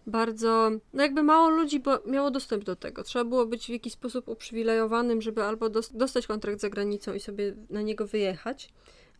[0.06, 3.02] bardzo, no jakby mało ludzi miało dostęp do tego.
[3.02, 7.54] Trzeba było być w jakiś sposób uprzywilejowanym, żeby albo dostać kontrakt za granicą i sobie
[7.70, 8.72] na niego wyjechać,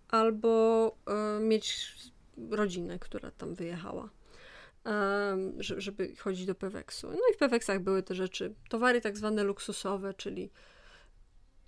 [0.09, 0.89] albo
[1.39, 1.95] y, mieć
[2.51, 4.09] rodzinę, która tam wyjechała
[5.59, 7.11] żeby chodzić do Peweksu.
[7.11, 10.51] No i w Peweksach były te rzeczy, towary tak zwane luksusowe, czyli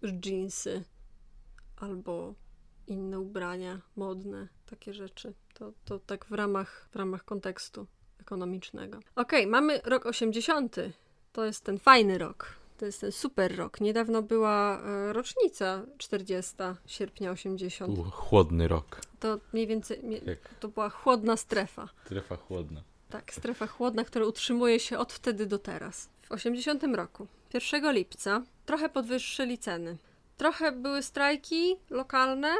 [0.05, 0.85] dżinsy
[1.77, 2.35] albo
[2.87, 5.35] inne ubrania modne, takie rzeczy.
[5.55, 7.87] To, to tak w ramach, w ramach kontekstu
[8.21, 8.99] ekonomicznego.
[8.99, 10.77] Okej, okay, mamy rok 80.
[11.33, 12.57] To jest ten fajny rok.
[12.79, 13.81] To jest ten super rok.
[13.81, 16.55] Niedawno była e, rocznica 40
[16.87, 17.95] sierpnia 80.
[17.95, 19.01] Był chłodny rok.
[19.21, 20.01] To mniej więcej
[20.61, 21.89] to była chłodna strefa.
[22.05, 22.83] Strefa chłodna.
[23.13, 26.09] Tak, strefa chłodna, która utrzymuje się od wtedy do teraz.
[26.23, 29.97] W 80 roku, 1 lipca, trochę podwyższyli ceny.
[30.37, 32.55] Trochę były strajki lokalne,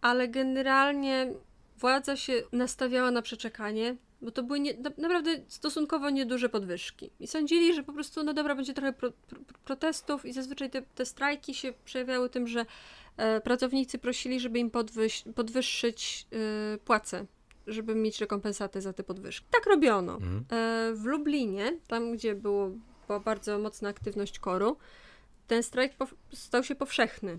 [0.00, 1.32] ale generalnie
[1.78, 7.10] władza się nastawiała na przeczekanie, bo to były nie, naprawdę stosunkowo nieduże podwyżki.
[7.20, 10.82] I sądzili, że po prostu, no dobra, będzie trochę pro, pro, protestów i zazwyczaj te,
[10.82, 12.66] te strajki się przejawiały tym, że
[13.16, 16.26] e, pracownicy prosili, żeby im podwyż, podwyższyć
[16.74, 17.26] e, płace
[17.66, 19.46] żeby mieć rekompensatę za te podwyżki.
[19.50, 20.14] Tak robiono.
[20.14, 20.44] Mhm.
[20.50, 22.70] E, w Lublinie, tam gdzie było,
[23.06, 24.76] była bardzo mocna aktywność koru,
[25.46, 25.92] ten strajk
[26.32, 27.38] stał się powszechny.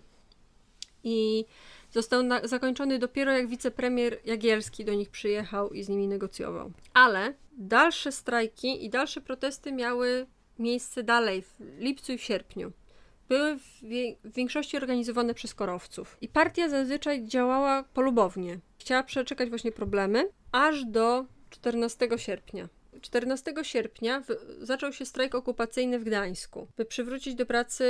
[1.04, 1.46] I
[1.92, 6.72] został na, zakończony dopiero jak wicepremier Jagielski do nich przyjechał i z nimi negocjował.
[6.94, 10.28] Ale dalsze strajki i dalsze protesty miały
[10.60, 12.72] miejsce dalej, w lipcu i w sierpniu
[13.30, 13.62] były w,
[14.24, 16.18] w większości organizowane przez korowców.
[16.22, 18.60] I partia zazwyczaj działała polubownie.
[18.78, 22.70] Chciała przeczekać właśnie problemy aż do 14 sierpnia.
[23.02, 24.28] 14 sierpnia w,
[24.62, 27.84] zaczął się strajk okupacyjny w Gdańsku, by przywrócić do pracy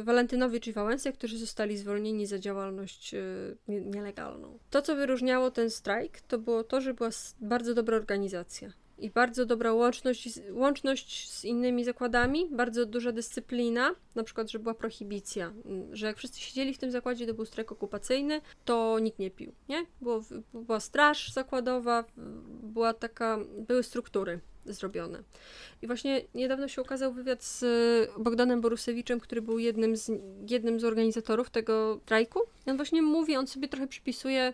[0.00, 4.58] y, Walentynowicz i Wałęsę, którzy zostali zwolnieni za działalność y, nielegalną.
[4.70, 9.46] To, co wyróżniało ten strajk, to było to, że była bardzo dobra organizacja i bardzo
[9.46, 15.96] dobra łączność, łączność z innymi zakładami, bardzo duża dyscyplina, na przykład, że była prohibicja, mm,
[15.96, 19.52] że jak wszyscy siedzieli w tym zakładzie, to był strajk okupacyjny, to nikt nie pił,
[19.68, 19.86] nie?
[20.00, 20.22] Było,
[20.54, 22.04] była straż zakładowa,
[22.62, 23.38] była taka,
[23.68, 25.22] były struktury zrobione.
[25.82, 27.64] I właśnie niedawno się ukazał wywiad z
[28.18, 30.10] Bogdanem Borusewiczem, który był jednym z,
[30.50, 32.40] jednym z organizatorów tego strajku.
[32.66, 34.52] I on właśnie mówi, on sobie trochę przypisuje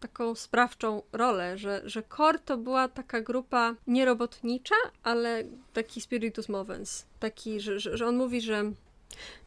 [0.00, 7.06] taką sprawczą rolę, że, że KOR to była taka grupa nierobotnicza, ale taki spiritus movens.
[7.20, 8.72] Taki, że, że, że on mówi, że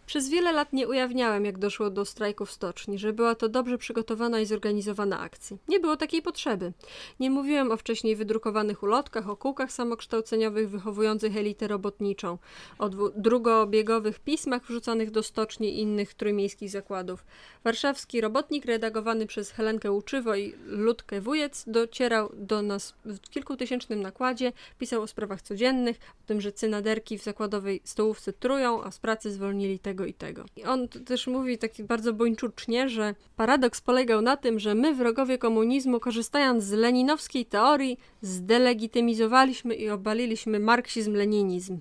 [0.06, 3.78] przez wiele lat nie ujawniałem, jak doszło do strajku w stoczni, że była to dobrze
[3.78, 5.58] przygotowana i zorganizowana akcja.
[5.68, 6.74] Nie było takiej potrzeby.
[7.20, 12.38] Nie mówiłem o wcześniej wydrukowanych ulotkach, o kółkach samokształceniowych wychowujących elitę robotniczą,
[12.80, 17.26] o drugobiegowych pismach wrzucanych do stoczni i innych trójmiejskich zakładów.
[17.64, 24.52] Warszawski robotnik, redagowany przez Helenkę Łuczywo i Ludkę Wujec, docierał do nas w kilkutysięcznym nakładzie,
[24.80, 29.32] pisał o sprawach codziennych, o tym, że cynaderki w zakładowej stołówce trują, a z pracy
[29.32, 30.46] zwolnili tego tego i tego.
[30.56, 35.38] I on też mówi taki bardzo bończucznie, że paradoks polegał na tym, że my, wrogowie
[35.38, 41.78] komunizmu, korzystając z leninowskiej teorii, zdelegitymizowaliśmy i obaliliśmy marksizm-leninizm.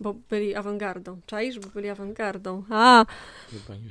[0.00, 1.20] Bo byli awangardą.
[1.26, 1.58] Czaisz?
[1.58, 2.64] Bo byli awangardą.
[2.70, 3.06] A,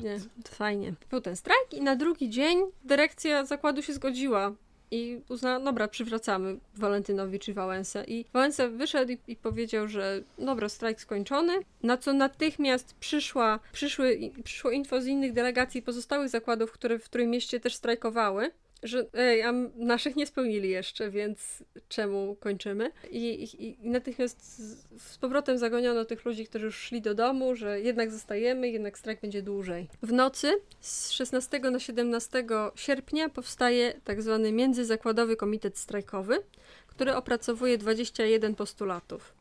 [0.03, 0.93] nie, fajnie.
[1.09, 4.51] Był ten strajk i na drugi dzień dyrekcja zakładu się zgodziła
[4.93, 8.03] i uznała, dobra, przywracamy Walentynowi czy Wałęsę.
[8.07, 14.19] I Wałęsa wyszedł i, i, powiedział, że dobra, strajk skończony, na co natychmiast przyszła, przyszły,
[14.43, 18.51] przyszło info z innych delegacji pozostałych zakładów, które w którym mieście też strajkowały
[18.83, 22.91] że ej, a naszych nie spełnili jeszcze, więc czemu kończymy?
[23.11, 27.55] I, i, i natychmiast z, z, powrotem zagoniono tych ludzi, którzy już szli do domu,
[27.55, 29.87] że jednak zostajemy, jednak strajk będzie dłużej.
[30.01, 36.37] W nocy z 16 na 17 sierpnia powstaje tak zwany Międzyzakładowy Komitet Strajkowy,
[36.87, 39.33] który opracowuje 21 postulatów.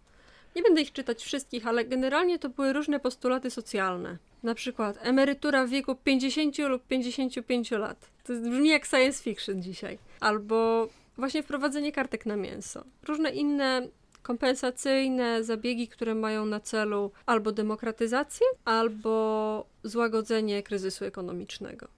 [0.56, 4.18] Nie będę ich czytać wszystkich, ale generalnie to były różne postulaty socjalne.
[4.42, 8.10] Na przykład emerytura w wieku 50 lub 55 lat.
[8.24, 9.98] To brzmi jak science fiction dzisiaj.
[10.20, 12.84] Albo właśnie wprowadzenie kartek na mięso.
[13.08, 13.88] Różne inne
[14.22, 21.88] kompensacyjne zabiegi, które mają na celu albo demokratyzację, albo złagodzenie kryzysu ekonomicznego.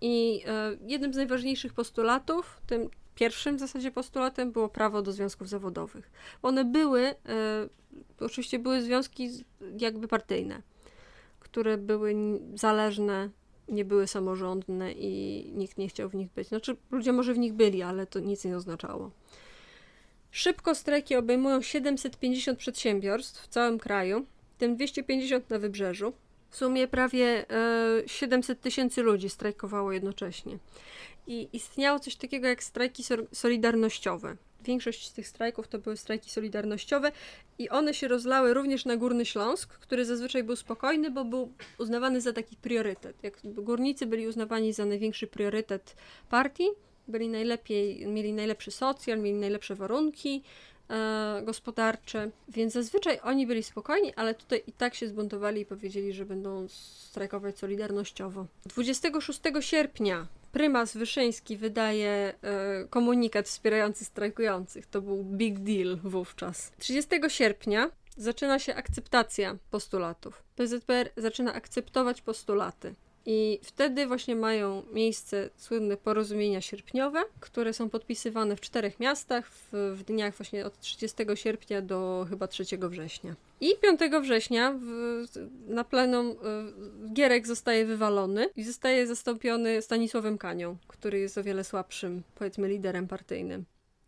[0.00, 5.48] I e, jednym z najważniejszych postulatów, tym pierwszym w zasadzie postulatem było prawo do związków
[5.48, 6.10] zawodowych.
[6.42, 7.14] One były, e,
[8.20, 9.30] oczywiście były związki
[9.78, 10.62] jakby partyjne,
[11.50, 12.14] które były
[12.54, 13.30] zależne,
[13.68, 16.48] nie były samorządne i nikt nie chciał w nich być.
[16.48, 19.10] Znaczy, ludzie może w nich byli, ale to nic nie oznaczało.
[20.30, 26.12] Szybko strajki obejmują 750 przedsiębiorstw w całym kraju, w tym 250 na wybrzeżu.
[26.50, 27.46] W sumie prawie
[28.06, 30.58] 700 e, tysięcy ludzi strajkowało jednocześnie.
[31.26, 34.36] I istniało coś takiego jak strajki solidarnościowe.
[34.64, 37.12] Większość z tych strajków to były strajki solidarnościowe
[37.58, 42.20] i one się rozlały również na Górny Śląsk, który zazwyczaj był spokojny, bo był uznawany
[42.20, 43.16] za taki priorytet.
[43.22, 45.96] Jak górnicy byli uznawani za największy priorytet
[46.28, 46.68] partii,
[47.08, 50.42] byli najlepiej, mieli najlepszy socjal, mieli najlepsze warunki
[50.90, 56.12] e, gospodarcze, więc zazwyczaj oni byli spokojni, ale tutaj i tak się zbuntowali i powiedzieli,
[56.12, 58.46] że będą strajkować solidarnościowo.
[58.66, 62.10] 26 sierpnia prymas Wyszyński wydaje
[62.42, 64.86] e, komunikat wspierający strajkujących.
[64.86, 66.72] To był big deal wówczas.
[66.78, 70.42] 30 sierpnia zaczyna się akceptacja postulatów.
[70.56, 72.94] PZPR zaczyna akceptować postulaty.
[73.26, 79.68] I wtedy właśnie mają miejsce słynne porozumienia sierpniowe, które są podpisywane w czterech miastach w,
[79.96, 83.34] w dniach właśnie od 30 sierpnia do chyba 3 września.
[83.60, 85.24] I 5 września w,
[85.66, 86.34] na plenum y,
[87.12, 93.08] Gierek zostaje wywalony i zostaje zastąpiony Stanisławem Kanią, który jest o wiele słabszym, powiedzmy, liderem
[93.08, 93.64] partyjnym.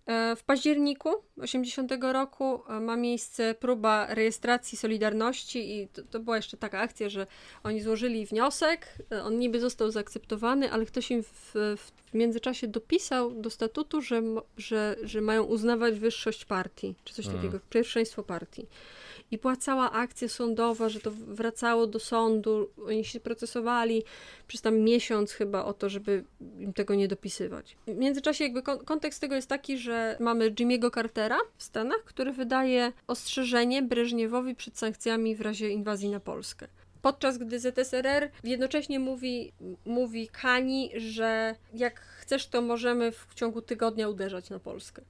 [0.07, 6.37] E, w październiku 80 roku e, ma miejsce próba rejestracji Solidarności i to, to, była
[6.37, 7.27] jeszcze taka akcja, że
[7.65, 11.53] oni złożyli wniosek, e, on niby został zaakceptowany, ale ktoś im w,
[12.07, 14.23] w międzyczasie dopisał do statutu, że,
[14.57, 18.67] że, że mają uznawać wyższość partii, czy coś takiego, pierwszeństwo partii.
[19.33, 24.03] I była cała akcja sądowa, że to wracało do sądu, oni się procesowali
[24.47, 26.25] przez tam miesiąc chyba o to, żeby
[26.59, 27.77] im tego nie dopisywać.
[27.87, 32.93] W międzyczasie jakby kontekst tego jest taki, że mamy Jimmy'ego Cartera w Stanach, który wydaje
[33.07, 36.69] ostrzeżenie Breżniewowi przed sankcjami w razie inwazji na Polskę.
[37.03, 39.53] Podczas gdy ZSRR jednocześnie mówi,
[39.85, 45.03] mówi Kani, że jak chcesz, to możemy w ciągu tygodnia uderzać na Polskę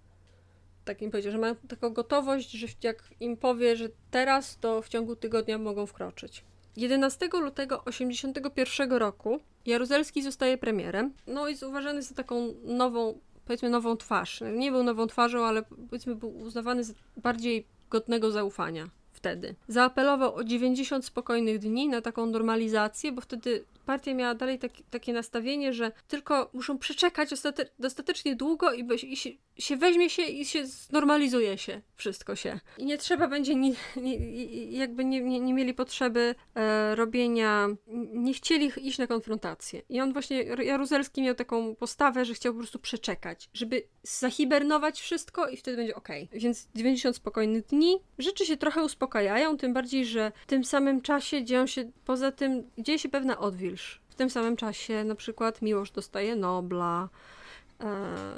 [0.84, 4.88] tak im powiedział, że mają taką gotowość, że jak im powie, że teraz, to w
[4.88, 6.44] ciągu tygodnia mogą wkroczyć.
[6.76, 13.70] 11 lutego 1981 roku Jaruzelski zostaje premierem, no i jest uważany za taką nową, powiedzmy
[13.70, 14.40] nową twarz.
[14.52, 18.88] Nie był nową twarzą, ale powiedzmy był uznawany za bardziej godnego zaufania
[19.22, 19.54] wtedy.
[19.68, 25.12] Zaapelował o 90 spokojnych dni na taką normalizację, bo wtedy partia miała dalej taki, takie
[25.12, 27.30] nastawienie, że tylko muszą przeczekać
[27.78, 29.16] dostatecznie długo i, i
[29.58, 32.60] się, weźmie się i się znormalizuje się wszystko się.
[32.78, 37.68] I nie trzeba będzie, ni, ni, jakby nie, nie, nie, mieli potrzeby e, robienia,
[38.12, 39.82] nie chcieli iść na konfrontację.
[39.88, 45.48] I on właśnie, Jaruzelski miał taką postawę, że chciał po prostu przeczekać, żeby zahibernować wszystko
[45.48, 46.08] i wtedy będzie ok.
[46.32, 47.98] Więc 90 spokojnych dni.
[48.18, 52.70] Rzeczy się trochę uspokajają, tym bardziej, że w tym samym czasie dzieją się, poza tym,
[52.78, 54.02] dzieje się pewna odwilż.
[54.08, 57.08] W tym samym czasie na przykład Miłosz dostaje Nobla,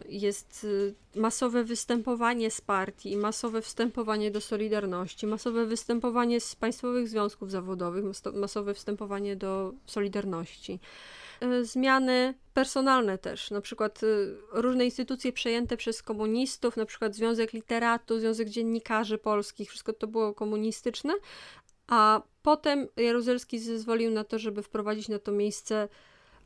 [0.09, 7.51] jest y, masowe występowanie z partii, masowe wstępowanie do Solidarności, masowe występowanie z państwowych związków
[7.51, 10.81] zawodowych, masowe wstępowanie do Solidarności.
[11.41, 14.01] E, zmiany personalne też, na przykład
[14.53, 20.35] różne instytucje przejęte przez komunistów, na przykład Związek Literatu, Związek Dziennikarzy Polskich, wszystko to było
[20.35, 21.15] komunistyczne,
[21.87, 25.89] a potem Jaruzelski zezwolił na to, żeby wprowadzić na to miejsce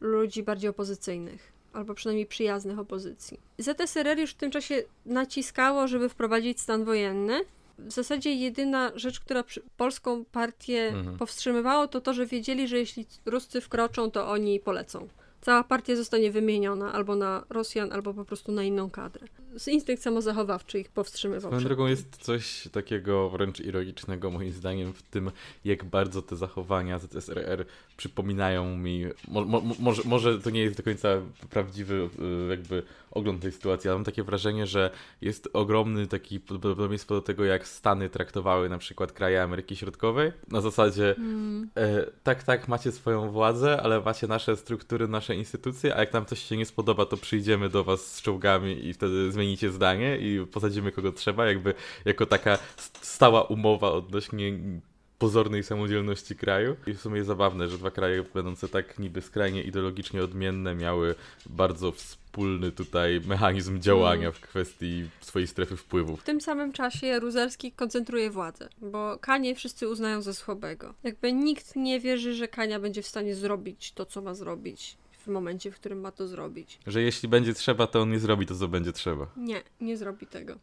[0.01, 3.41] ludzi bardziej opozycyjnych, albo przynajmniej przyjaznych opozycji.
[3.59, 7.41] ZSRR już w tym czasie naciskało, żeby wprowadzić stan wojenny.
[7.79, 9.45] W zasadzie jedyna rzecz, która
[9.77, 11.19] polską partię Mhm.
[11.19, 15.09] powstrzymywało, to to, że wiedzieli, że jeśli Ruscy wkroczą, to oni polecą.
[15.41, 19.27] Cała partia zostanie wymieniona albo na Rosjan, albo po prostu na inną kadrę.
[19.57, 21.51] Z instynkt samozachowawczy ich powstrzymywał.
[21.51, 25.31] Swoją drogą jest coś takiego wręcz ironicznego moim zdaniem w tym,
[25.65, 27.67] jak bardzo te zachowania ZSRR
[27.97, 31.09] przypominają mi, mo, mo, może, może to nie jest do końca
[31.51, 32.09] prawdziwy
[32.45, 32.83] y, jakby
[33.19, 34.91] ogląd tej sytuacji, ale mam takie wrażenie, że
[35.21, 40.33] jest ogromny taki podobieństwo do tego, jak Stany traktowały na przykład kraje Ameryki Środkowej.
[40.49, 45.97] Na zasadzie Mm, E, tak, tak, macie swoją władzę, ale macie nasze struktury, nasze instytucje,
[45.97, 49.33] a jak nam coś się nie spodoba, to przyjdziemy do was z czołgami i wtedy
[49.33, 54.53] zmienicie zdanie i posadzimy kogo trzeba, jakby jako taka st- stała umowa odnośnie
[55.19, 56.77] pozornej samodzielności kraju.
[56.87, 61.15] I w sumie zabawne, że dwa kraje będące tak niby skrajnie ideologicznie odmienne miały
[61.47, 64.33] bardzo wspólny tutaj mechanizm działania Mm.
[64.33, 66.21] w kwestii swojej strefy wpływów.
[66.21, 70.95] W tym samym czasie Jaruzelski koncentruje władzę, bo Kanie wszyscy uznają za słabego.
[71.05, 74.97] Jakby nikt nie wierzy, że Kania będzie w stanie zrobić to, co ma zrobić
[75.29, 76.79] w momencie, w którym ma to zrobić.
[76.87, 79.27] Że jeśli będzie trzeba, to on nie zrobi to, co będzie trzeba.
[79.37, 80.55] Nie, nie zrobi tego.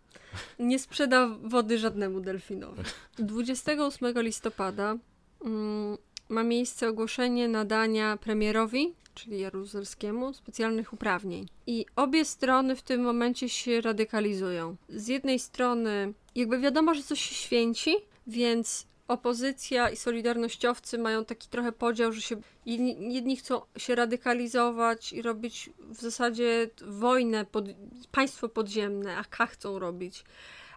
[0.60, 2.82] Nie sprzeda wody żadnemu delfinowi.
[3.18, 4.98] 28 listopada
[5.46, 5.98] mm,
[6.30, 11.48] ma miejsce ogłoszenie nadania premierowi, czyli Jaruzelskiemu, specjalnych uprawnień.
[11.68, 14.76] I obie strony w tym momencie się radykalizują.
[14.90, 17.96] Z jednej strony, jakby wiadomo, że coś się święci,
[18.28, 25.22] więc opozycja i solidarnościowcy mają taki trochę podział, że się jedni, chcą się radykalizować i
[25.22, 27.66] robić w zasadzie wojnę, pod,
[28.12, 30.24] państwo podziemne, AK chcą robić,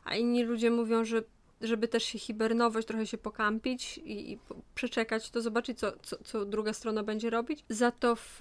[0.05, 1.22] a inni ludzie mówią, że
[1.61, 4.39] żeby też się hibernować, trochę się pokampić i, i
[4.74, 7.64] przeczekać to, zobaczyć, co, co, co druga strona będzie robić.
[7.68, 8.41] Za to w,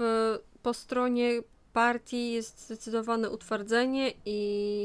[0.63, 1.41] po stronie
[1.77, 4.37] partii jest zdecydowane utwardzenie i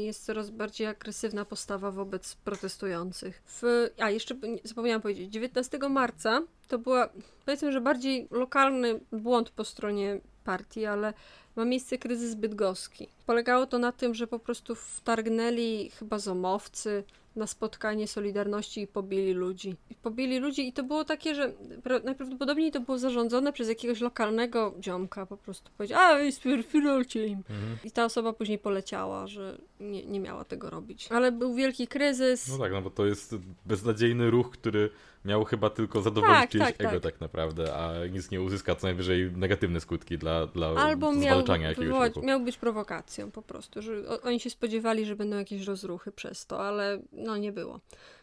[0.05, 3.43] jest coraz bardziej agresywna postawa wobec protestujących.
[3.45, 7.09] W, a jeszcze zapomniałam powiedzieć, 19 marca to była
[7.45, 11.13] powiedzmy, że bardziej lokalny błąd po stronie partii, ale
[11.55, 13.07] ma miejsce kryzys bydgoski.
[13.25, 17.03] Polegało to na tym, że po prostu wtargnęli chyba zomowcy
[17.35, 19.75] na spotkanie Solidarności i pobili ludzi.
[19.89, 24.01] I pobili ludzi i to było takie, że pra- najprawdopodobniej to było zarządzone przez jakiegoś
[24.01, 27.43] lokalnego ziomka, po prostu powiedział, a spierfilolcie im.
[27.83, 31.07] I ta osoba później poleciała, że nie, nie miała tego robić.
[31.11, 32.47] Ale był wielki kryzys.
[32.49, 33.35] No tak, no bo to jest
[33.65, 34.89] beznadziejny ruch, który
[35.25, 37.01] miał chyba tylko zadowolić Tak, czyjeś tak, ego tak.
[37.01, 41.69] tak naprawdę, a nic nie uzyska, co najwyżej negatywne skutki dla, dla Albo miał, zwalczania
[41.69, 42.27] jakiegoś wywołać, ruchu.
[42.27, 46.45] miał być prowokacją po prostu, że o, oni się spodziewali, że będą jakieś rozruchy przez
[46.45, 47.79] to, ale no nie było.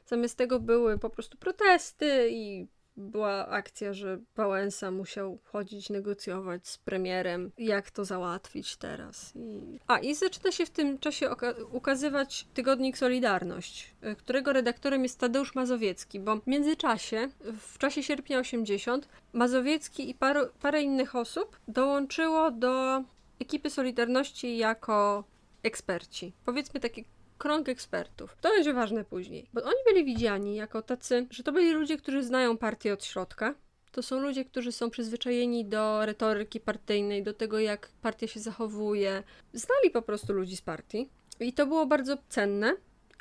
[0.07, 2.67] Zamiast tego były po prostu protesty i
[2.97, 9.33] była akcja, że Wałęsa musiał chodzić, negocjować z premierem, jak to załatwić teraz.
[9.37, 9.79] I...
[9.87, 11.31] A, i zaczyna się w tym czasie
[11.73, 17.29] ukazywać tygodnik Solidarność, y, którego redaktorem jest Tadeusz Mazowiecki, bo w międzyczasie,
[17.61, 23.03] w czasie sierpnia 80, Mazowiecki i paru, parę innych osób dołączyło do
[23.41, 25.25] ekipy Solidarności jako
[25.63, 26.33] eksperci.
[26.45, 27.05] Powiedzmy taki
[27.41, 28.37] krąg ekspertów.
[28.41, 32.23] To będzie ważne później, bo oni byli widziani jako tacy, że to byli ludzie, którzy
[32.23, 33.55] znają partię od środka.
[33.93, 39.23] To są ludzie, którzy są przyzwyczajeni do retoryki partyjnej, do tego, jak partia się zachowuje.
[39.53, 41.11] Znali po prostu ludzi z partii.
[41.41, 42.77] I to było bardzo cenne.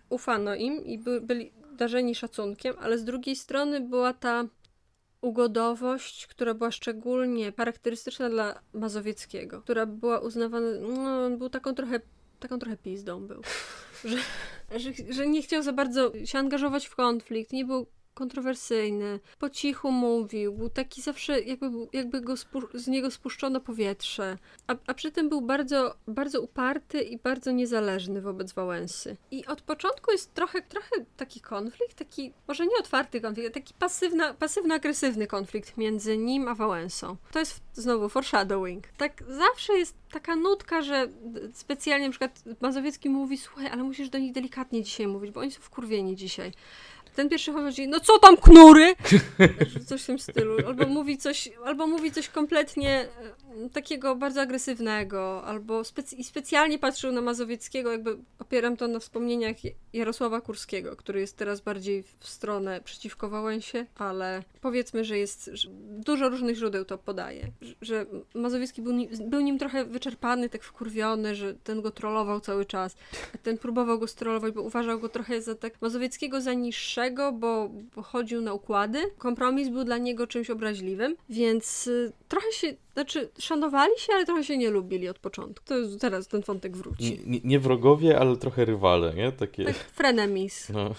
[0.09, 4.45] Ufano im i by, byli darzeni szacunkiem, ale z drugiej strony była ta
[5.21, 11.99] ugodowość, która była szczególnie charakterystyczna dla Mazowieckiego, która była uznawana, no, był taką trochę,
[12.39, 13.41] taką trochę pizdą był,
[14.03, 14.17] że,
[14.79, 19.91] że, że nie chciał za bardzo się angażować w konflikt, nie był kontrowersyjny, po cichu
[19.91, 22.33] mówił, był taki zawsze, jakby, jakby go
[22.73, 24.37] z niego spuszczono powietrze,
[24.67, 29.17] a, a przy tym był bardzo, bardzo uparty i bardzo niezależny wobec Wałęsy.
[29.31, 34.33] I od początku jest trochę, trochę taki konflikt, taki, może nie otwarty konflikt, taki pasywna,
[34.33, 37.17] pasywno-agresywny konflikt między nim a Wałęsą.
[37.31, 38.87] To jest znowu foreshadowing.
[38.87, 41.07] Tak zawsze jest taka nutka, że
[41.53, 45.51] specjalnie na przykład Mazowiecki mówi, słuchaj, ale musisz do nich delikatnie dzisiaj mówić, bo oni
[45.51, 46.51] są wkurwieni dzisiaj.
[47.15, 48.95] Ten pierwszy chodzi, no co tam knury?
[49.87, 50.57] Coś w tym stylu.
[50.67, 53.07] Albo mówi coś, albo mówi coś kompletnie,
[53.73, 59.55] takiego bardzo agresywnego, albo specy specjalnie patrzył na Mazowieckiego, jakby opieram to na wspomnieniach
[59.93, 65.69] Jarosława Kurskiego, który jest teraz bardziej w stronę przeciwko Wałęsie, ale powiedzmy, że jest że
[65.89, 68.93] dużo różnych źródeł to podaje, że Mazowiecki był,
[69.25, 72.95] był nim trochę wyczerpany, tak wkurwiony, że ten go trollował cały czas,
[73.43, 78.01] ten próbował go strollować, bo uważał go trochę za tak Mazowieckiego za niższego, bo, bo
[78.01, 78.99] chodził na układy.
[79.17, 84.43] Kompromis był dla niego czymś obraźliwym, więc y, trochę się znaczy, szanowali się, ale trochę
[84.43, 85.65] się nie lubili od początku.
[85.65, 87.21] To teraz ten wątek wróci.
[87.25, 89.31] Nie, nie wrogowie, ale trochę rywale, nie?
[89.31, 89.65] Takie...
[89.65, 90.69] Tak, frenemies.
[90.69, 90.95] No,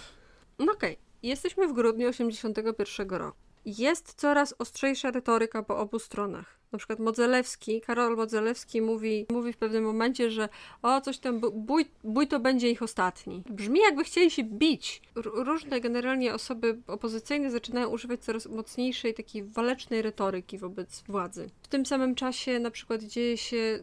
[0.58, 0.92] no okej.
[0.92, 0.96] Okay.
[1.22, 3.49] Jesteśmy w grudniu 81 roku.
[3.64, 6.60] Jest coraz ostrzejsza retoryka po obu stronach.
[6.72, 10.48] Na przykład Modzelewski, Karol Modzelewski mówi, mówi w pewnym momencie, że
[10.82, 13.42] o, coś tam, bój, bój to będzie ich ostatni.
[13.50, 15.02] Brzmi jakby chcieli się bić.
[15.14, 21.50] Różne generalnie osoby opozycyjne zaczynają używać coraz mocniejszej takiej walecznej retoryki wobec władzy.
[21.62, 23.80] W tym samym czasie na przykład dzieje się,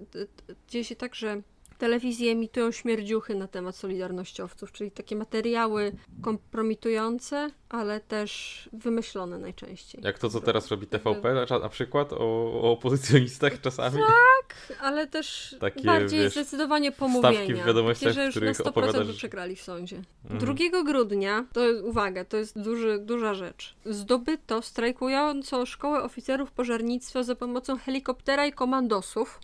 [0.68, 1.42] dzieje się tak, że
[1.78, 10.02] telewizje emitują śmierdziuchy na temat solidarnościowców, czyli takie materiały kompromitujące, ale też wymyślone najczęściej.
[10.04, 12.18] Jak to, co teraz robi TVP na przykład o,
[12.62, 13.98] o opozycjonistach czasami?
[13.98, 17.64] Tak, ale też takie, bardziej wiesz, zdecydowanie pomówienia.
[17.64, 19.16] w wiadomościach, takie, że już na 100% opowiadasz...
[19.16, 20.02] przegrali w sądzie.
[20.30, 20.56] Mhm.
[20.72, 27.36] 2 grudnia, to uwaga, to jest duży, duża rzecz, zdobyto strajkującą szkołę oficerów pożarnictwa za
[27.36, 29.40] pomocą helikoptera i komandosów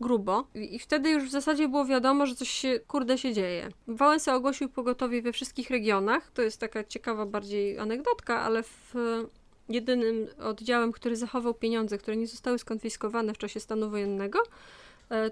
[0.00, 3.68] grubo i wtedy już w zasadzie było wiadomo, że coś się, kurde, się dzieje.
[3.86, 8.94] Wałęsa ogłosił pogotowie we wszystkich regionach, to jest taka ciekawa bardziej anegdotka, ale w
[9.68, 14.42] jedynym oddziałem, który zachował pieniądze, które nie zostały skonfiskowane w czasie stanu wojennego, e,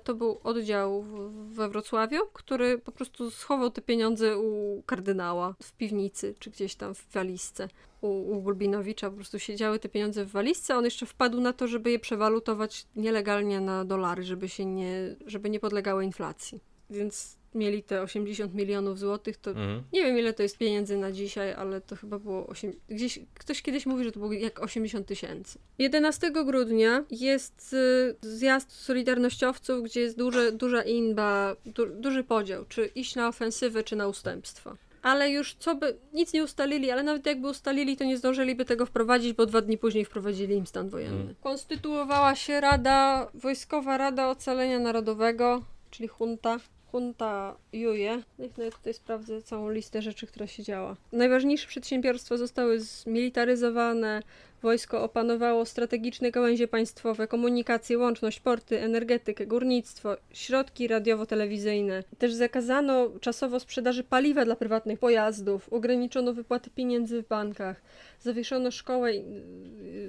[0.05, 6.35] to był oddział we Wrocławiu, który po prostu schował te pieniądze u kardynała w piwnicy,
[6.39, 7.69] czy gdzieś tam w walizce
[8.01, 11.67] u, u Gulbinowicza po prostu siedziały te pieniądze w walizce, on jeszcze wpadł na to,
[11.67, 16.61] żeby je przewalutować nielegalnie na dolary, żeby się nie, żeby nie podlegały inflacji.
[16.91, 19.83] Więc mieli te 80 milionów złotych, to mhm.
[19.93, 23.63] nie wiem ile to jest pieniędzy na dzisiaj, ale to chyba było 8, gdzieś, ktoś
[23.63, 25.59] kiedyś mówi, że to było jak 80 tysięcy.
[25.79, 32.87] 11 grudnia jest y, zjazd Solidarnościowców, gdzie jest duże, duża inba, du, duży podział, czy
[32.87, 34.77] iść na ofensywę, czy na ustępstwo
[35.07, 38.87] ale już co by, nic nie ustalili, ale nawet jakby ustalili, to nie zdążyliby tego
[38.87, 41.17] wprowadzić, bo dwa dni później wprowadzili im stan wojenny.
[41.17, 41.35] Hmm.
[41.41, 46.59] Konstytuowała się Rada, Wojskowa Rada Ocalenia Narodowego, czyli junta.
[46.93, 48.23] Junta Juje.
[48.39, 50.97] Niech nawet tutaj sprawdzę całą listę rzeczy, która się działa.
[51.13, 54.23] Najważniejsze przedsiębiorstwa zostały zmilitaryzowane,
[54.67, 62.05] Wojsko opanowało strategiczne gałęzie państwowe, komunikację, łączność, porty, energetykę, górnictwo, środki radiowo-telewizyjne.
[62.19, 67.83] Też zakazano czasowo sprzedaży paliwa dla prywatnych pojazdów, ograniczono wypłaty pieniędzy w bankach,
[68.21, 69.23] zawieszono szkołę, y,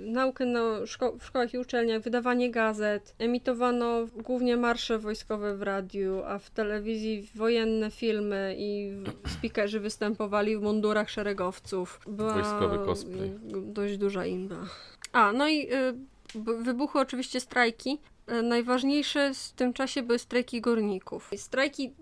[0.05, 6.21] naukę na szko w szkołach i uczelniach, wydawanie gazet, emitowano głównie marsze wojskowe w radiu,
[6.25, 8.91] a w telewizji wojenne filmy i
[9.27, 11.99] speakerzy występowali w mundurach szeregowców.
[12.07, 13.31] Była Wojskowy cosplay.
[13.73, 14.25] dość duża
[15.11, 15.93] A, no i y,
[16.63, 17.99] wybuchły oczywiście strajki.
[18.31, 21.31] Y, najważniejsze w tym czasie były strajki górników.
[21.37, 21.93] Strajki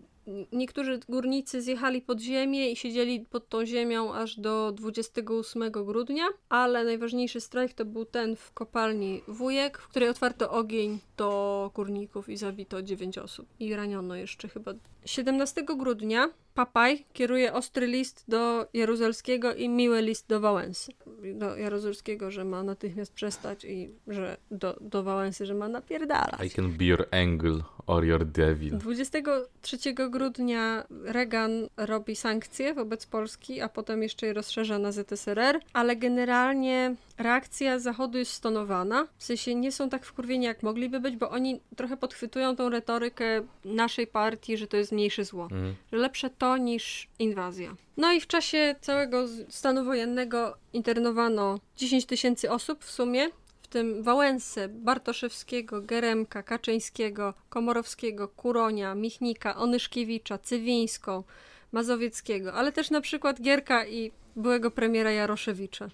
[0.52, 6.84] niektórzy górnicy zjechali pod ziemię i siedzieli pod tą ziemią aż do 28 grudnia, ale
[6.84, 12.38] najważniejszy strajk to był ten w kopalni Wujek, w której otwarto ogień do górników i
[12.38, 13.48] zabito 9 osób.
[13.60, 14.74] I raniono jeszcze chyba.
[15.06, 20.92] 17 grudnia Papaj kieruje ostry list do Jaruzelskiego i miły list do Wałęsy.
[21.34, 26.46] Do Jaruzelskiego, że ma natychmiast przestać i że do, do Wałęsy, że ma napierdalać.
[26.46, 28.78] I can be your angel or your devil.
[28.78, 29.78] 23
[30.10, 36.96] grudnia Reagan robi sankcje wobec Polski, a potem jeszcze je rozszerza na ZSRR, ale generalnie
[37.18, 39.08] reakcja Zachodu jest stonowana.
[39.18, 43.44] W sensie nie są tak wkurwieni, jak mogliby być, bo oni trochę podchwytują tą retorykę
[43.66, 45.44] naszej partii, że to jest mniejsze zło.
[45.44, 45.76] Mhm.
[45.92, 47.76] Że lepsze to niż inwazja.
[47.98, 53.30] No i w czasie całego stanu wojennego internowano 10 tysięcy osób w sumie,
[53.62, 61.24] w tym Wałęsę, Bartoszewskiego, Geremka, Kaczyńskiego, Komorowskiego, Kuronia, Michnika, Onyszkiewicza, Cywińską,
[61.72, 65.90] Mazowieckiego, ale też na przykład Gierka i byłego premiera Jaroszewicza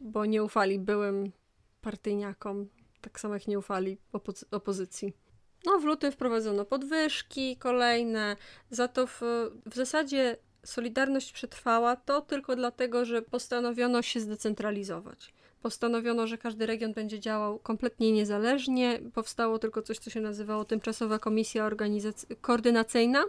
[0.00, 1.32] bo nie ufali byłym
[1.80, 2.68] partyjniakom,
[3.00, 5.12] tak samo jak nie ufali opozy opozycji.
[5.66, 8.36] No, w lutym wprowadzono podwyżki kolejne,
[8.70, 9.20] za to w,
[9.66, 15.34] w zasadzie Solidarność przetrwała to tylko dlatego, że postanowiono się zdecentralizować.
[15.62, 19.00] Postanowiono, że każdy region będzie działał kompletnie niezależnie.
[19.14, 21.70] Powstało tylko coś, co się nazywało Tymczasowa Komisja
[22.40, 23.24] Koordynacyjna,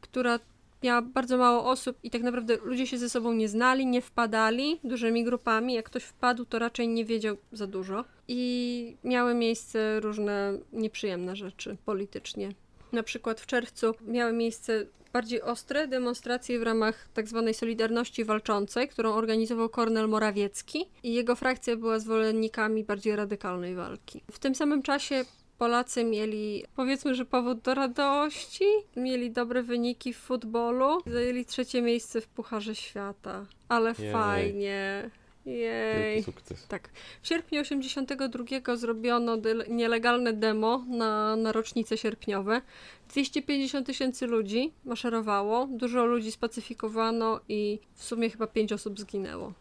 [0.00, 0.38] która
[0.82, 4.80] miała bardzo mało osób i tak naprawdę ludzie się ze sobą nie znali, nie wpadali
[4.84, 5.74] dużymi grupami.
[5.74, 8.04] Jak ktoś wpadł, to raczej nie wiedział za dużo.
[8.28, 12.48] I miały miejsce różne nieprzyjemne rzeczy politycznie.
[12.92, 17.42] Na przykład w czerwcu miały miejsce bardziej ostre demonstracje w ramach tzw.
[17.46, 24.22] Tak Solidarności Walczącej, którą organizował Kornel Morawiecki i jego frakcja była zwolennikami bardziej radykalnej walki.
[24.30, 25.24] W tym samym czasie
[25.58, 28.64] Polacy mieli, powiedzmy, że powód do radości,
[28.96, 33.46] mieli dobre wyniki w futbolu, zajęli trzecie miejsce w Pucharze Świata.
[33.68, 34.12] Ale Jej.
[34.12, 35.10] fajnie.
[35.46, 36.22] Jej.
[36.22, 36.66] Sukces.
[36.66, 36.88] Tak.
[37.22, 39.36] W sierpniu 82 zrobiono
[39.68, 42.62] nielegalne demo na, na rocznice sierpniowe.
[43.08, 49.52] 250 tysięcy ludzi maszerowało, dużo ludzi spacyfikowano i w sumie chyba 5 osób zginęło.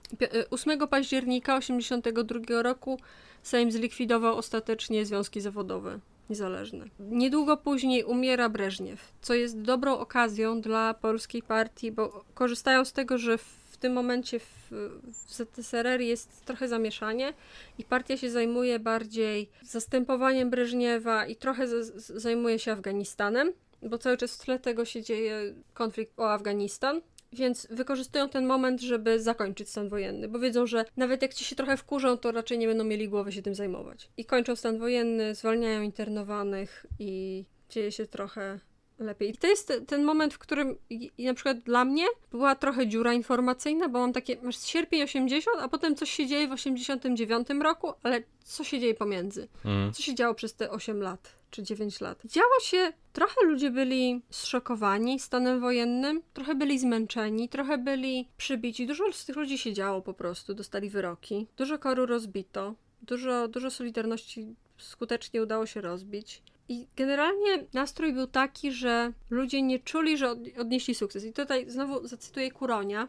[0.52, 3.00] 8 y, października 82 roku
[3.44, 6.86] Sejm zlikwidował ostatecznie związki zawodowe niezależne.
[7.00, 13.18] Niedługo później umiera Breżniew, co jest dobrą okazją dla polskiej partii, bo korzystają z tego,
[13.18, 14.72] że w tym momencie w,
[15.28, 17.34] w ZSRR jest trochę zamieszanie
[17.78, 24.18] i partia się zajmuje bardziej zastępowaniem Breżniewa i trochę z, zajmuje się Afganistanem, bo cały
[24.18, 27.02] czas w tle tego się dzieje konflikt o Afganistan.
[27.34, 31.56] Więc wykorzystują ten moment, żeby zakończyć stan wojenny, bo wiedzą, że nawet jak ci się
[31.56, 34.10] trochę wkurzą, to raczej nie będą mieli głowy się tym zajmować.
[34.18, 38.60] I kończą stan wojenny, zwalniają internowanych i dzieje się trochę
[39.00, 39.30] lepiej.
[39.30, 40.78] I to jest ten moment, w którym
[41.20, 45.68] na przykład dla mnie była trochę dziura informacyjna, bo mam takie, masz sierpień 80, a
[45.70, 49.48] potem coś się dzieje w 89 roku, ale co się dzieje pomiędzy?
[49.66, 49.94] Mm.
[49.94, 51.37] Co się działo przez te 8 lat?
[51.52, 52.22] Czy 9 lat.
[52.26, 58.88] Działo się, trochę ludzie byli zszokowani stanem wojennym, trochę byli zmęczeni, trochę byli przybici.
[58.88, 61.48] Dużo z tych ludzi się działo po prostu, dostali wyroki.
[61.58, 66.42] Dużo koru rozbito, dużo, dużo Solidarności skutecznie udało się rozbić.
[66.70, 71.26] I generalnie nastrój był taki, że ludzie nie czuli, że odnieśli sukces.
[71.26, 73.08] I tutaj znowu zacytuję Kuronia.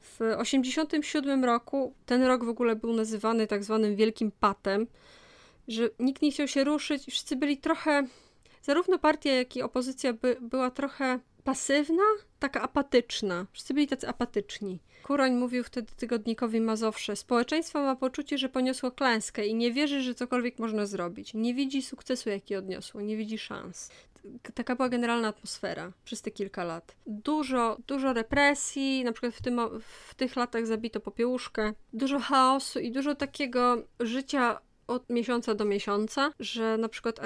[0.00, 4.86] W 1987 roku, ten rok w ogóle był nazywany tak zwanym Wielkim Patem,
[5.68, 8.06] że nikt nie chciał się ruszyć wszyscy byli trochę,
[8.62, 12.02] zarówno partia, jak i opozycja by, była trochę pasywna,
[12.38, 13.46] taka apatyczna.
[13.52, 14.78] Wszyscy byli tacy apatyczni.
[15.02, 20.14] Kuroń mówił wtedy tygodnikowi Mazowsze: Społeczeństwo ma poczucie, że poniosło klęskę i nie wierzy, że
[20.14, 21.34] cokolwiek można zrobić.
[21.34, 23.90] Nie widzi sukcesu, jaki odniosło, nie widzi szans.
[24.54, 26.96] Taka była generalna atmosfera przez te kilka lat.
[27.06, 29.60] Dużo, dużo represji, na przykład w, tym,
[30.08, 36.32] w tych latach zabito popiełuszkę, dużo chaosu i dużo takiego życia od miesiąca do miesiąca,
[36.40, 37.20] że na przykład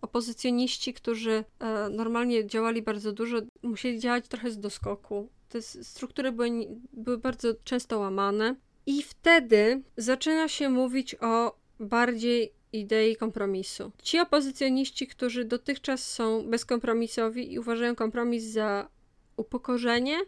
[0.00, 5.28] opozycjoniści, którzy e, normalnie działali bardzo dużo, musieli działać trochę z doskoku.
[5.48, 6.50] Te struktury były,
[6.92, 8.56] były bardzo często łamane.
[8.86, 13.92] I wtedy zaczyna się mówić o bardziej idei kompromisu.
[14.02, 18.88] Ci opozycjoniści, którzy dotychczas są bezkompromisowi i uważają kompromis za
[19.36, 20.18] upokorzenie,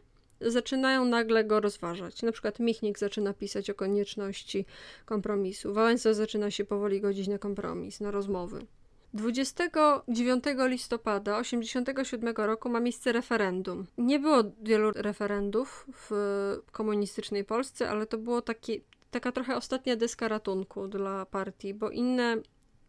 [0.41, 2.22] zaczynają nagle go rozważać.
[2.22, 4.66] Na przykład Michnik zaczyna pisać o konieczności
[5.05, 5.74] kompromisu.
[5.74, 8.66] Wałęsa zaczyna się powoli godzić na kompromis, na rozmowy.
[9.14, 13.87] 29 listopada 1987 roku ma miejsce referendum.
[13.99, 16.11] Nie było wielu referendów w
[16.72, 18.80] komunistycznej Polsce, ale to było taki,
[19.11, 22.37] taka trochę ostatnia deska ratunku dla partii, bo inne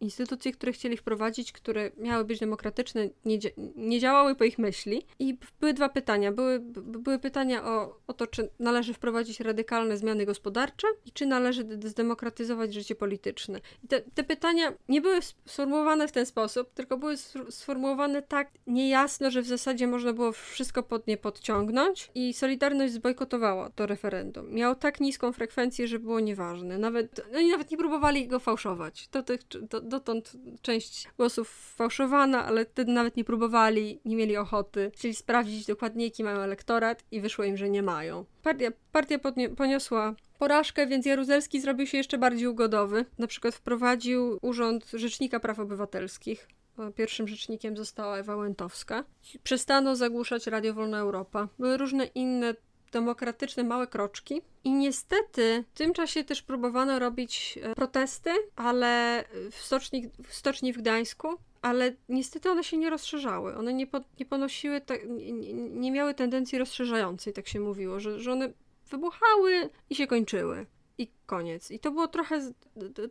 [0.00, 3.38] instytucje, które chcieli wprowadzić, które miały być demokratyczne, nie,
[3.76, 5.02] nie działały po ich myśli.
[5.18, 6.32] I były dwa pytania.
[6.32, 11.64] Były, były pytania o, o to, czy należy wprowadzić radykalne zmiany gospodarcze i czy należy
[11.84, 13.60] zdemokratyzować życie polityczne.
[13.84, 17.16] I te, te pytania nie były sformułowane w ten sposób, tylko były
[17.50, 23.70] sformułowane tak niejasno, że w zasadzie można było wszystko pod nie podciągnąć i Solidarność zbojkotowała
[23.70, 24.50] to referendum.
[24.50, 26.78] Miało tak niską frekwencję, że było nieważne.
[26.78, 29.08] Nawet, oni nawet nie próbowali go fałszować.
[29.08, 29.22] To,
[29.70, 30.32] to, dotąd
[30.62, 34.90] część głosów fałszowana, ale wtedy nawet nie próbowali, nie mieli ochoty.
[34.94, 38.24] Chcieli sprawdzić dokładnie, jaki mają elektorat i wyszło im, że nie mają.
[38.42, 39.18] Partia, partia
[39.56, 43.04] poniosła porażkę, więc Jaruzelski zrobił się jeszcze bardziej ugodowy.
[43.18, 46.48] Na przykład wprowadził urząd Rzecznika Praw Obywatelskich.
[46.94, 49.04] Pierwszym rzecznikiem została Ewa Łętowska.
[49.42, 51.48] Przestano zagłuszać Radio Wolna Europa.
[51.58, 52.54] Były różne inne
[52.90, 54.42] demokratyczne małe kroczki.
[54.64, 60.72] I niestety w tym czasie też próbowano robić e, protesty, ale w stoczni, w, stoczni
[60.72, 61.28] w Gdańsku,
[61.62, 63.56] ale niestety one się nie rozszerzały.
[63.56, 68.32] One nie, po, nie ponosiły, nie, nie, miały tendencji rozszerzającej, tak się mówiło, że, że
[68.32, 68.52] one
[68.90, 70.66] wybuchały i się kończyły.
[70.98, 71.70] I koniec.
[71.70, 72.52] I to było trochę,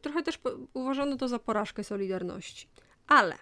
[0.02, 0.40] trochę też
[0.74, 2.68] uważano to za porażkę Solidarności.
[3.08, 3.38] Ale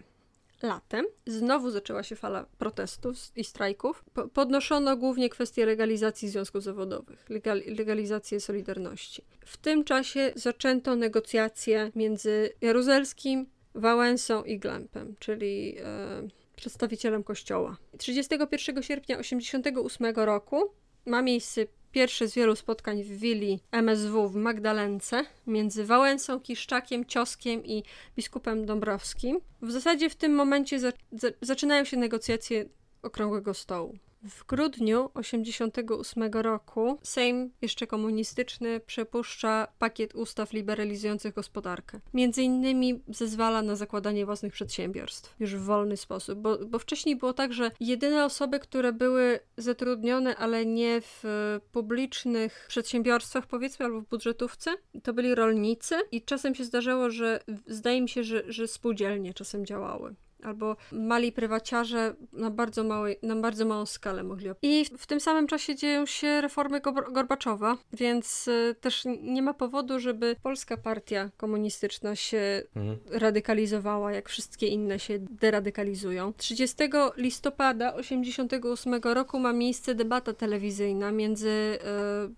[0.64, 4.04] latem znowu zaczęła się fala protestów i strajków.
[4.14, 9.24] Po podnoszono głównie kwestię legalizacji związków zawodowych, legal legalizację Solidarności.
[9.46, 13.46] W tym czasie zaczęto negocjacje między Jaruzelskim,
[13.76, 17.78] Wałęsą i Glempem, czyli e, przedstawicielem kościoła.
[17.98, 20.74] 31 sierpnia 1988 roku
[21.06, 27.66] ma miejsce pierwsze z wielu spotkań w willi MSW w Magdalence między Wałęsą, Kiszczakiem, Cioskiem
[27.66, 27.84] i
[28.16, 29.40] biskupem Dąbrowskim.
[29.62, 32.66] W zasadzie w tym momencie za, za, zaczynają się negocjacje
[33.02, 33.98] Okrągłego Stołu.
[34.30, 42.00] W grudniu 1988 roku Sejm, jeszcze komunistyczny, przepuszcza pakiet ustaw liberalizujących gospodarkę.
[42.14, 47.34] Między innymi zezwala na zakładanie własnych przedsiębiorstw już w wolny sposób, bo, bo wcześniej było
[47.34, 51.24] tak, że jedyne osoby, które były zatrudnione, ale nie w
[51.72, 54.72] publicznych przedsiębiorstwach, powiedzmy, albo w budżetówce,
[55.04, 59.66] to byli rolnicy i czasem się zdarzało, że zdaje mi się, że, że spółdzielnie czasem
[59.66, 64.50] działały albo mali prywaciarze na bardzo, małej, na bardzo małą skalę mogli.
[64.62, 66.82] I w tym samym czasie dzieją się reformy
[67.12, 73.00] Gorbaczowa, więc y, też nie ma powodu, żeby polska partia komunistyczna się mhm.
[73.12, 76.34] radykalizowała, jak wszystkie inne się deradykalizują.
[76.34, 76.76] 30
[77.18, 81.80] listopada 1988 roku ma miejsce debata telewizyjna między y,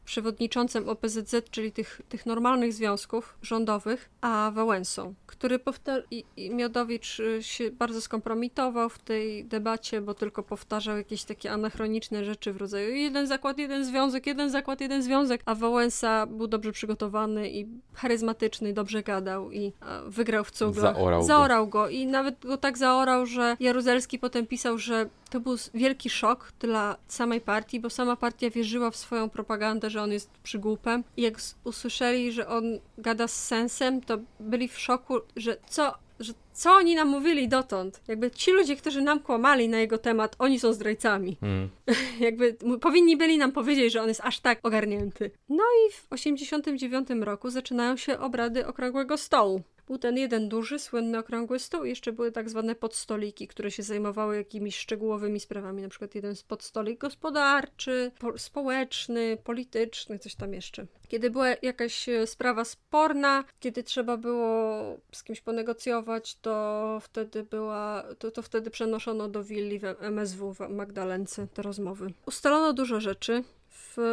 [0.06, 6.04] przewodniczącym OPZZ, czyli tych, tych normalnych związków rządowych, a Wałęsą, który powtarza...
[6.12, 11.24] I, i Miodowicz y, się bardzo bardzo skompromitował w tej debacie, bo tylko powtarzał jakieś
[11.24, 16.26] takie anachroniczne rzeczy w rodzaju jeden zakład, jeden związek, jeden zakład, jeden związek, a Wałęsa
[16.26, 19.74] był dobrze przygotowany i charyzmatyczny, dobrze gadał i
[20.06, 20.96] wygrał w cuglach.
[20.96, 21.80] Zaorał, zaorał go.
[21.80, 21.90] go.
[21.90, 26.96] I nawet go tak zaorał, że Jaruzelski potem pisał, że to był wielki szok dla
[27.08, 31.04] samej partii, bo sama partia wierzyła w swoją propagandę, że on jest przygłupem.
[31.18, 32.64] I jak usłyszeli, że on
[32.98, 38.02] gada z sensem, to byli w szoku, że co że co oni nam mówili dotąd?
[38.08, 41.38] Jakby ci ludzie, którzy nam kłamali na jego temat, oni są zdrajcami.
[41.42, 41.70] Mm.
[42.20, 45.32] Jakby powinni byli nam powiedzieć, że on jest aż tak ogarnięty.
[45.50, 49.62] No i w 89 roku zaczynają się obrady Okrągłego Stołu.
[49.88, 53.84] Był ten jeden duży, słynny okrągły stół i jeszcze były tak zwane podstoliki, które się
[53.84, 60.86] zajmowały jakimiś szczegółowymi sprawami, na przykład jeden podstolik gospodarczy, po społeczny, polityczny, coś tam jeszcze.
[61.08, 68.04] Kiedy była jakaś e, sprawa sporna, kiedy trzeba było z kimś ponegocjować, to wtedy była,
[68.20, 72.14] to, to wtedy przenoszono do willi w MSW w Magdalence te rozmowy.
[72.26, 73.44] Ustalono dużo rzeczy,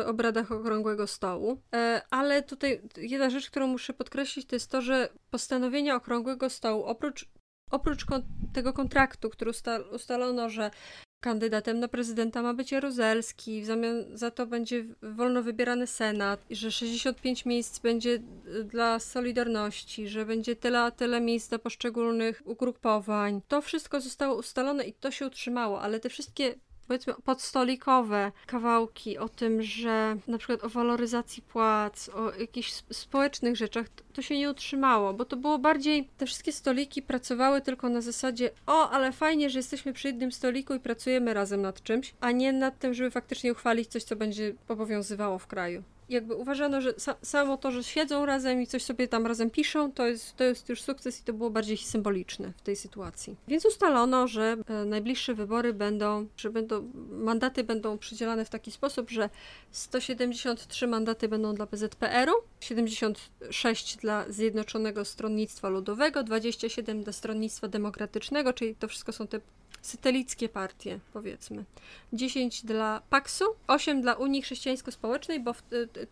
[0.06, 1.60] obradach Okrągłego Stołu.
[1.74, 6.84] E, ale tutaj jedna rzecz, którą muszę podkreślić, to jest to, że postanowienia Okrągłego Stołu,
[6.84, 7.28] oprócz,
[7.70, 8.22] oprócz kon
[8.52, 10.70] tego kontraktu, który ustal ustalono, że
[11.22, 16.72] kandydatem na prezydenta ma być Jaruzelski, w zamian za to będzie wolno wybierany Senat, że
[16.72, 18.18] 65 miejsc będzie
[18.64, 23.40] dla Solidarności, że będzie tyle tyle miejsc dla poszczególnych ugrupowań.
[23.48, 26.54] To wszystko zostało ustalone i to się utrzymało, ale te wszystkie
[26.88, 33.86] powiedzmy podstolikowe kawałki o tym, że na przykład o waloryzacji płac, o jakichś społecznych rzeczach,
[34.12, 38.50] to się nie utrzymało, bo to było bardziej, te wszystkie stoliki pracowały tylko na zasadzie,
[38.66, 42.52] o, ale fajnie, że jesteśmy przy jednym stoliku i pracujemy razem nad czymś, a nie
[42.52, 47.16] nad tym, żeby faktycznie uchwalić coś, co będzie obowiązywało w kraju jakby uważano, że sa
[47.22, 50.68] samo to, że siedzą razem i coś sobie tam razem piszą, to jest, to jest
[50.68, 53.36] już sukces i to było bardziej symboliczne w tej sytuacji.
[53.48, 59.10] Więc ustalono, że e, najbliższe wybory będą, że będą, mandaty będą przydzielane w taki sposób,
[59.10, 59.30] że
[59.70, 68.74] 173 mandaty będą dla PZPR-u, 76 dla Zjednoczonego Stronnictwa Ludowego, 27 dla Stronnictwa Demokratycznego, czyli
[68.74, 69.40] to wszystko są te
[69.80, 71.64] satelickie partie, powiedzmy.
[72.12, 75.54] 10 dla Paksu, 8 dla Unii Chrześcijańsko-Społecznej, bo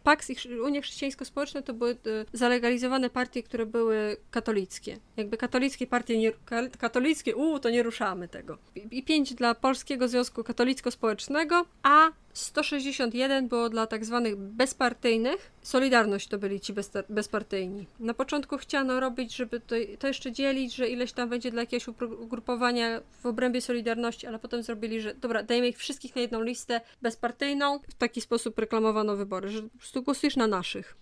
[0.02, 1.96] Paks i Unia Chrześcijańsko-Społeczna to były
[2.32, 4.98] zalegalizowane partie, które były katolickie.
[5.16, 6.32] Jakby katolickie partie, nie,
[6.78, 8.58] katolickie, uuu, to nie ruszamy tego.
[8.90, 15.52] I 5 dla Polskiego Związku Katolicko-Społecznego, a 161 było dla tak zwanych bezpartyjnych.
[15.62, 16.74] Solidarność to byli ci
[17.08, 17.86] bezpartyjni.
[18.00, 21.88] Na początku chciano robić, żeby to, to, jeszcze dzielić, że ileś tam będzie dla jakiegoś
[22.18, 26.80] ugrupowania w obrębie Solidarności, ale potem zrobili, że dobra, dajmy ich wszystkich na jedną listę
[27.02, 27.80] bezpartyjną.
[27.88, 30.96] W taki sposób reklamowano wybory, że po prostu głosujesz na naszych.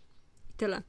[0.51, 0.83] I tyle.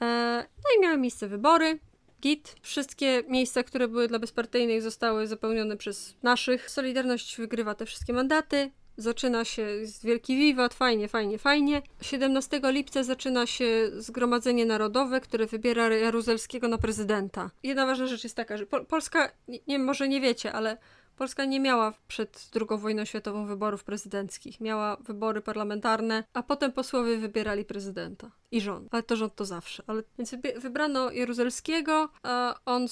[0.00, 1.78] E, no i miały miejsce wybory.
[2.22, 2.56] Git.
[2.62, 6.70] Wszystkie miejsca, które były dla bezpartyjnych, zostały zapełnione przez naszych.
[6.70, 8.70] Solidarność wygrywa te wszystkie mandaty.
[8.96, 11.82] Zaczyna się, jest wielki wiwat, fajnie, fajnie, fajnie.
[12.00, 17.50] 17 lipca zaczyna się Zgromadzenie Narodowe, które wybiera Jaruzelskiego na prezydenta.
[17.62, 19.32] Jedna ważna rzecz jest taka, że Polska,
[19.66, 20.76] nie, może nie wiecie, ale
[21.16, 24.60] Polska nie miała przed II wojną światową wyborów prezydenckich.
[24.60, 28.88] Miała wybory parlamentarne, a potem posłowie wybierali prezydenta i rząd.
[28.90, 29.82] Ale to rząd to zawsze.
[29.86, 32.86] Ale, więc wybrano Jaruzelskiego, a on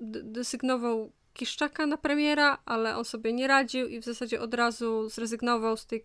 [0.00, 5.76] desygnował Kiszczaka na premiera, ale on sobie nie radził i w zasadzie od razu zrezygnował
[5.76, 6.02] z tej,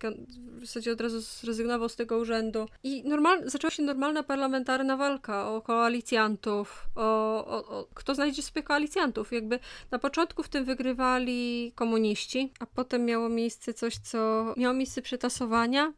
[0.60, 2.68] w zasadzie od razu zrezygnował z tego urzędu.
[2.82, 7.02] I normal, zaczęła się normalna parlamentarna walka o koalicjantów, o,
[7.46, 9.32] o, o kto znajdzie sobie koalicjantów.
[9.32, 9.58] Jakby
[9.90, 15.92] na początku w tym wygrywali komuniści, a potem miało miejsce coś, co miało miejsce przetasowania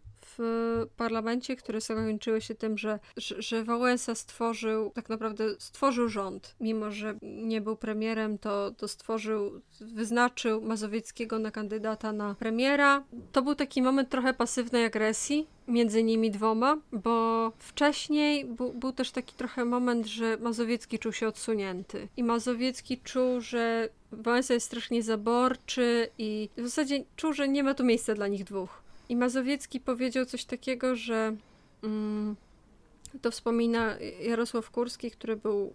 [0.97, 6.57] parlamencie, które zakończyły się tym, że, że, Wałęsa stworzył, tak naprawdę stworzył rząd.
[6.61, 13.05] Mimo, że nie był premierem, to, to stworzył, wyznaczył Mazowieckiego na kandydata na premiera.
[13.33, 19.11] To był taki moment trochę pasywnej agresji między nimi dwoma, bo wcześniej bu, był też
[19.11, 22.09] taki trochę moment, że Mazowiecki czuł się odsunięty.
[22.17, 27.75] I Mazowiecki czuł, że Wałęsa jest strasznie zaborczy i w zasadzie czuł, że nie ma
[27.75, 28.83] tu miejsca dla nich dwóch.
[29.11, 31.37] I Mazowiecki powiedział coś takiego, że
[31.83, 32.37] mm,
[33.23, 35.75] to wspomina Jarosław Kurski, który był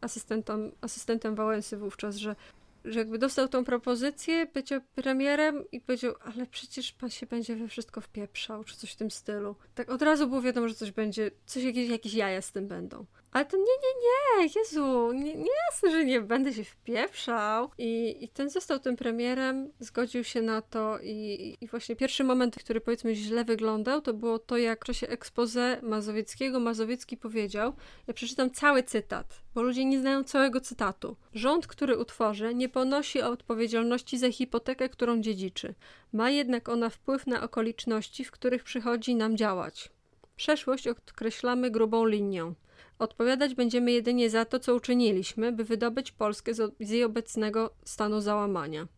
[0.00, 2.36] asystentem, asystentem Wałęsy wówczas, że,
[2.84, 7.68] że jakby dostał tą propozycję bycia premierem i powiedział, ale przecież pan się będzie we
[7.68, 9.56] wszystko wpieprzał, czy coś w tym stylu.
[9.74, 13.04] Tak od razu było wiadomo, że coś będzie, coś jakieś, jakieś jaja z tym będą.
[13.32, 17.70] Ale to nie, nie, nie, Jezu, nie, nie jasne, że nie będę się wpieprzał.
[17.78, 22.56] I, I ten został tym premierem, zgodził się na to i, i właśnie pierwszy moment,
[22.56, 27.72] który powiedzmy źle wyglądał, to było to, jak w czasie expose Mazowieckiego Mazowiecki powiedział,
[28.06, 31.16] ja przeczytam cały cytat, bo ludzie nie znają całego cytatu.
[31.34, 35.74] Rząd, który utworzy, nie ponosi odpowiedzialności za hipotekę, którą dziedziczy.
[36.12, 39.90] Ma jednak ona wpływ na okoliczności, w których przychodzi nam działać.
[40.36, 42.54] Przeszłość odkreślamy grubą linią.
[42.98, 48.88] Odpowiadać będziemy jedynie za to, co uczyniliśmy, by wydobyć Polskę z jej obecnego stanu załamania.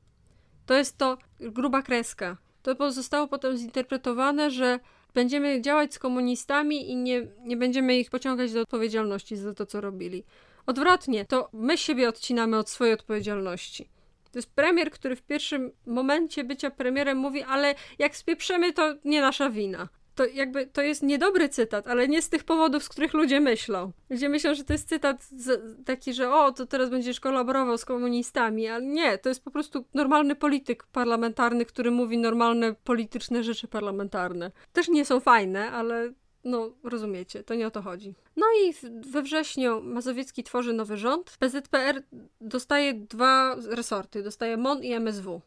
[0.66, 2.36] To jest to gruba kreska.
[2.62, 4.80] To zostało potem zinterpretowane, że
[5.14, 9.80] będziemy działać z komunistami i nie, nie będziemy ich pociągać do odpowiedzialności za to, co
[9.80, 10.24] robili.
[10.66, 13.88] Odwrotnie, to my siebie odcinamy od swojej odpowiedzialności.
[14.32, 19.20] To jest premier, który w pierwszym momencie bycia premierem mówi, ale jak spieprzemy, to nie
[19.20, 19.88] nasza wina
[20.18, 23.92] to jakby to jest niedobry cytat, ale nie z tych powodów, z których ludzie myślą.
[24.10, 27.84] Ludzie myślą, że to jest cytat z, taki, że o, to teraz będziesz kolaborował z
[27.84, 33.68] komunistami, ale nie, to jest po prostu normalny polityk parlamentarny, który mówi normalne polityczne rzeczy
[33.68, 34.50] parlamentarne.
[34.72, 36.12] Też nie są fajne, ale
[36.44, 38.14] no, rozumiecie, to nie o to chodzi.
[38.36, 38.74] No i
[39.10, 41.36] we wrześniu Mazowiecki tworzy nowy rząd.
[41.40, 42.02] PZPR
[42.40, 45.40] dostaje dwa resorty, dostaje MON i MSW.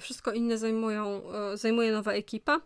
[0.00, 2.60] Wszystko inne zajmują, e, zajmuje nowa ekipa.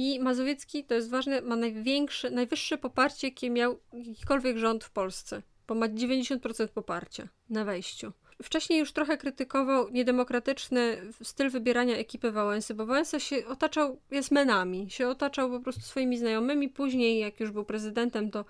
[0.00, 5.42] I Mazowiecki, to jest ważne, ma największe, najwyższe poparcie, jakie miał jakikolwiek rząd w Polsce,
[5.68, 8.12] bo ma 90% poparcia na wejściu.
[8.42, 14.00] Wcześniej już trochę krytykował niedemokratyczny styl wybierania ekipy Wałęsy, bo Wałęsa się otaczał
[14.30, 16.68] menami, się otaczał po prostu swoimi znajomymi.
[16.68, 18.44] Później, jak już był prezydentem, to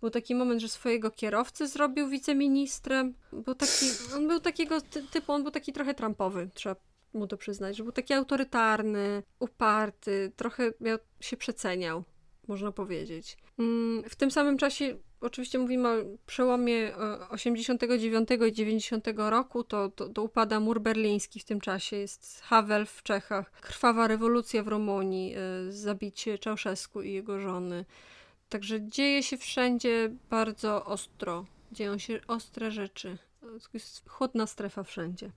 [0.00, 3.14] był taki moment, że swojego kierowcę zrobił wiceministrem.
[3.32, 4.80] Był taki, on był takiego
[5.12, 6.76] typu, on był taki trochę Trumpowy, trzeba
[7.14, 12.04] mu to przyznać, że był taki autorytarny, uparty, trochę miał, się przeceniał,
[12.48, 13.36] można powiedzieć.
[13.58, 16.92] Mm, w tym samym czasie, oczywiście mówimy o przełomie
[17.30, 22.86] 89 i 90 roku, to, to, to upada mur berliński w tym czasie, jest Havel
[22.86, 27.84] w Czechach, krwawa rewolucja w Rumunii, e, zabicie Czałszewsku i jego żony.
[28.48, 33.18] Także dzieje się wszędzie bardzo ostro, dzieją się ostre rzeczy.
[33.74, 35.30] Jest chłodna strefa wszędzie.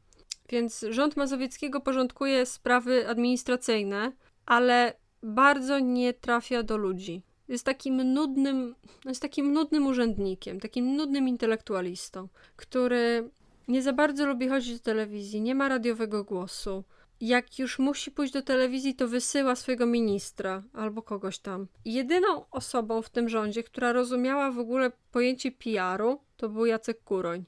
[0.49, 4.11] Więc rząd Mazowieckiego porządkuje sprawy administracyjne,
[4.45, 4.93] ale
[5.23, 7.21] bardzo nie trafia do ludzi.
[7.47, 13.29] Jest takim nudnym, jest takim nudnym urzędnikiem, takim nudnym intelektualistą, który
[13.67, 16.83] nie za bardzo lubi chodzić do telewizji, nie ma radiowego głosu.
[17.21, 21.67] Jak już musi pójść do telewizji, to wysyła swojego ministra albo kogoś tam.
[21.85, 27.45] Jedyną osobą w tym rządzie, która rozumiała w ogóle pojęcie PR-u, to był Jacek Kuroń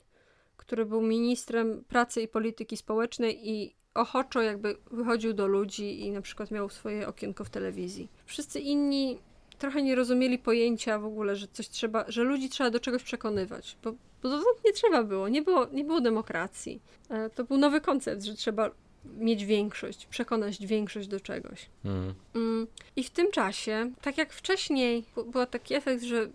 [0.68, 6.22] który był ministrem pracy i polityki społecznej i ochoczo jakby wychodził do ludzi i na
[6.22, 8.10] przykład miał swoje okienko w telewizji.
[8.26, 9.20] Wszyscy inni
[9.58, 13.78] trochę nie rozumieli pojęcia w ogóle, że coś trzeba, że ludzi trzeba do czegoś przekonywać,
[13.84, 13.92] bo,
[14.24, 16.82] bo dotąd nie trzeba było, nie było, nie było demokracji.
[17.10, 18.72] E, to był nowy koncept, że trzeba
[19.18, 21.70] mieć większość, przekonać większość do czegoś.
[21.86, 22.14] Mm.
[22.36, 22.68] Mm.
[22.96, 26.30] I w tym czasie, tak jak wcześniej, był taki efekt, że,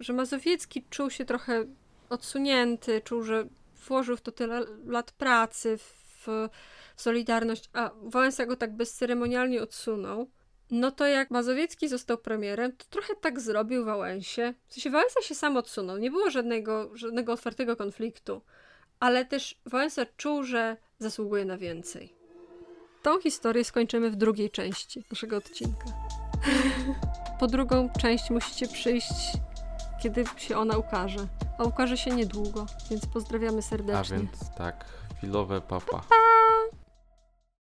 [0.00, 1.64] że Mazowiecki czuł się trochę
[2.10, 3.46] odsunięty, czuł, że
[3.88, 6.48] włożył w to tyle lat pracy, w
[6.96, 10.30] Solidarność, a Wałęsa go tak bezceremonialnie odsunął,
[10.70, 14.54] no to jak Mazowiecki został premierem, to trochę tak zrobił Wałęsie.
[14.68, 18.42] W sensie Wałęsa się sam odsunął, nie było żadnego, żadnego otwartego konfliktu,
[19.00, 22.14] ale też Wałęsa czuł, że zasługuje na więcej.
[23.02, 25.84] Tą historię skończymy w drugiej części naszego odcinka.
[27.40, 29.32] po drugą część musicie przyjść
[30.02, 31.26] kiedy się ona ukaże.
[31.62, 34.16] A ukaże się niedługo, więc pozdrawiamy serdecznie.
[34.16, 34.84] A więc tak,
[35.16, 36.00] chwilowe papa.
[36.08, 36.81] Pa!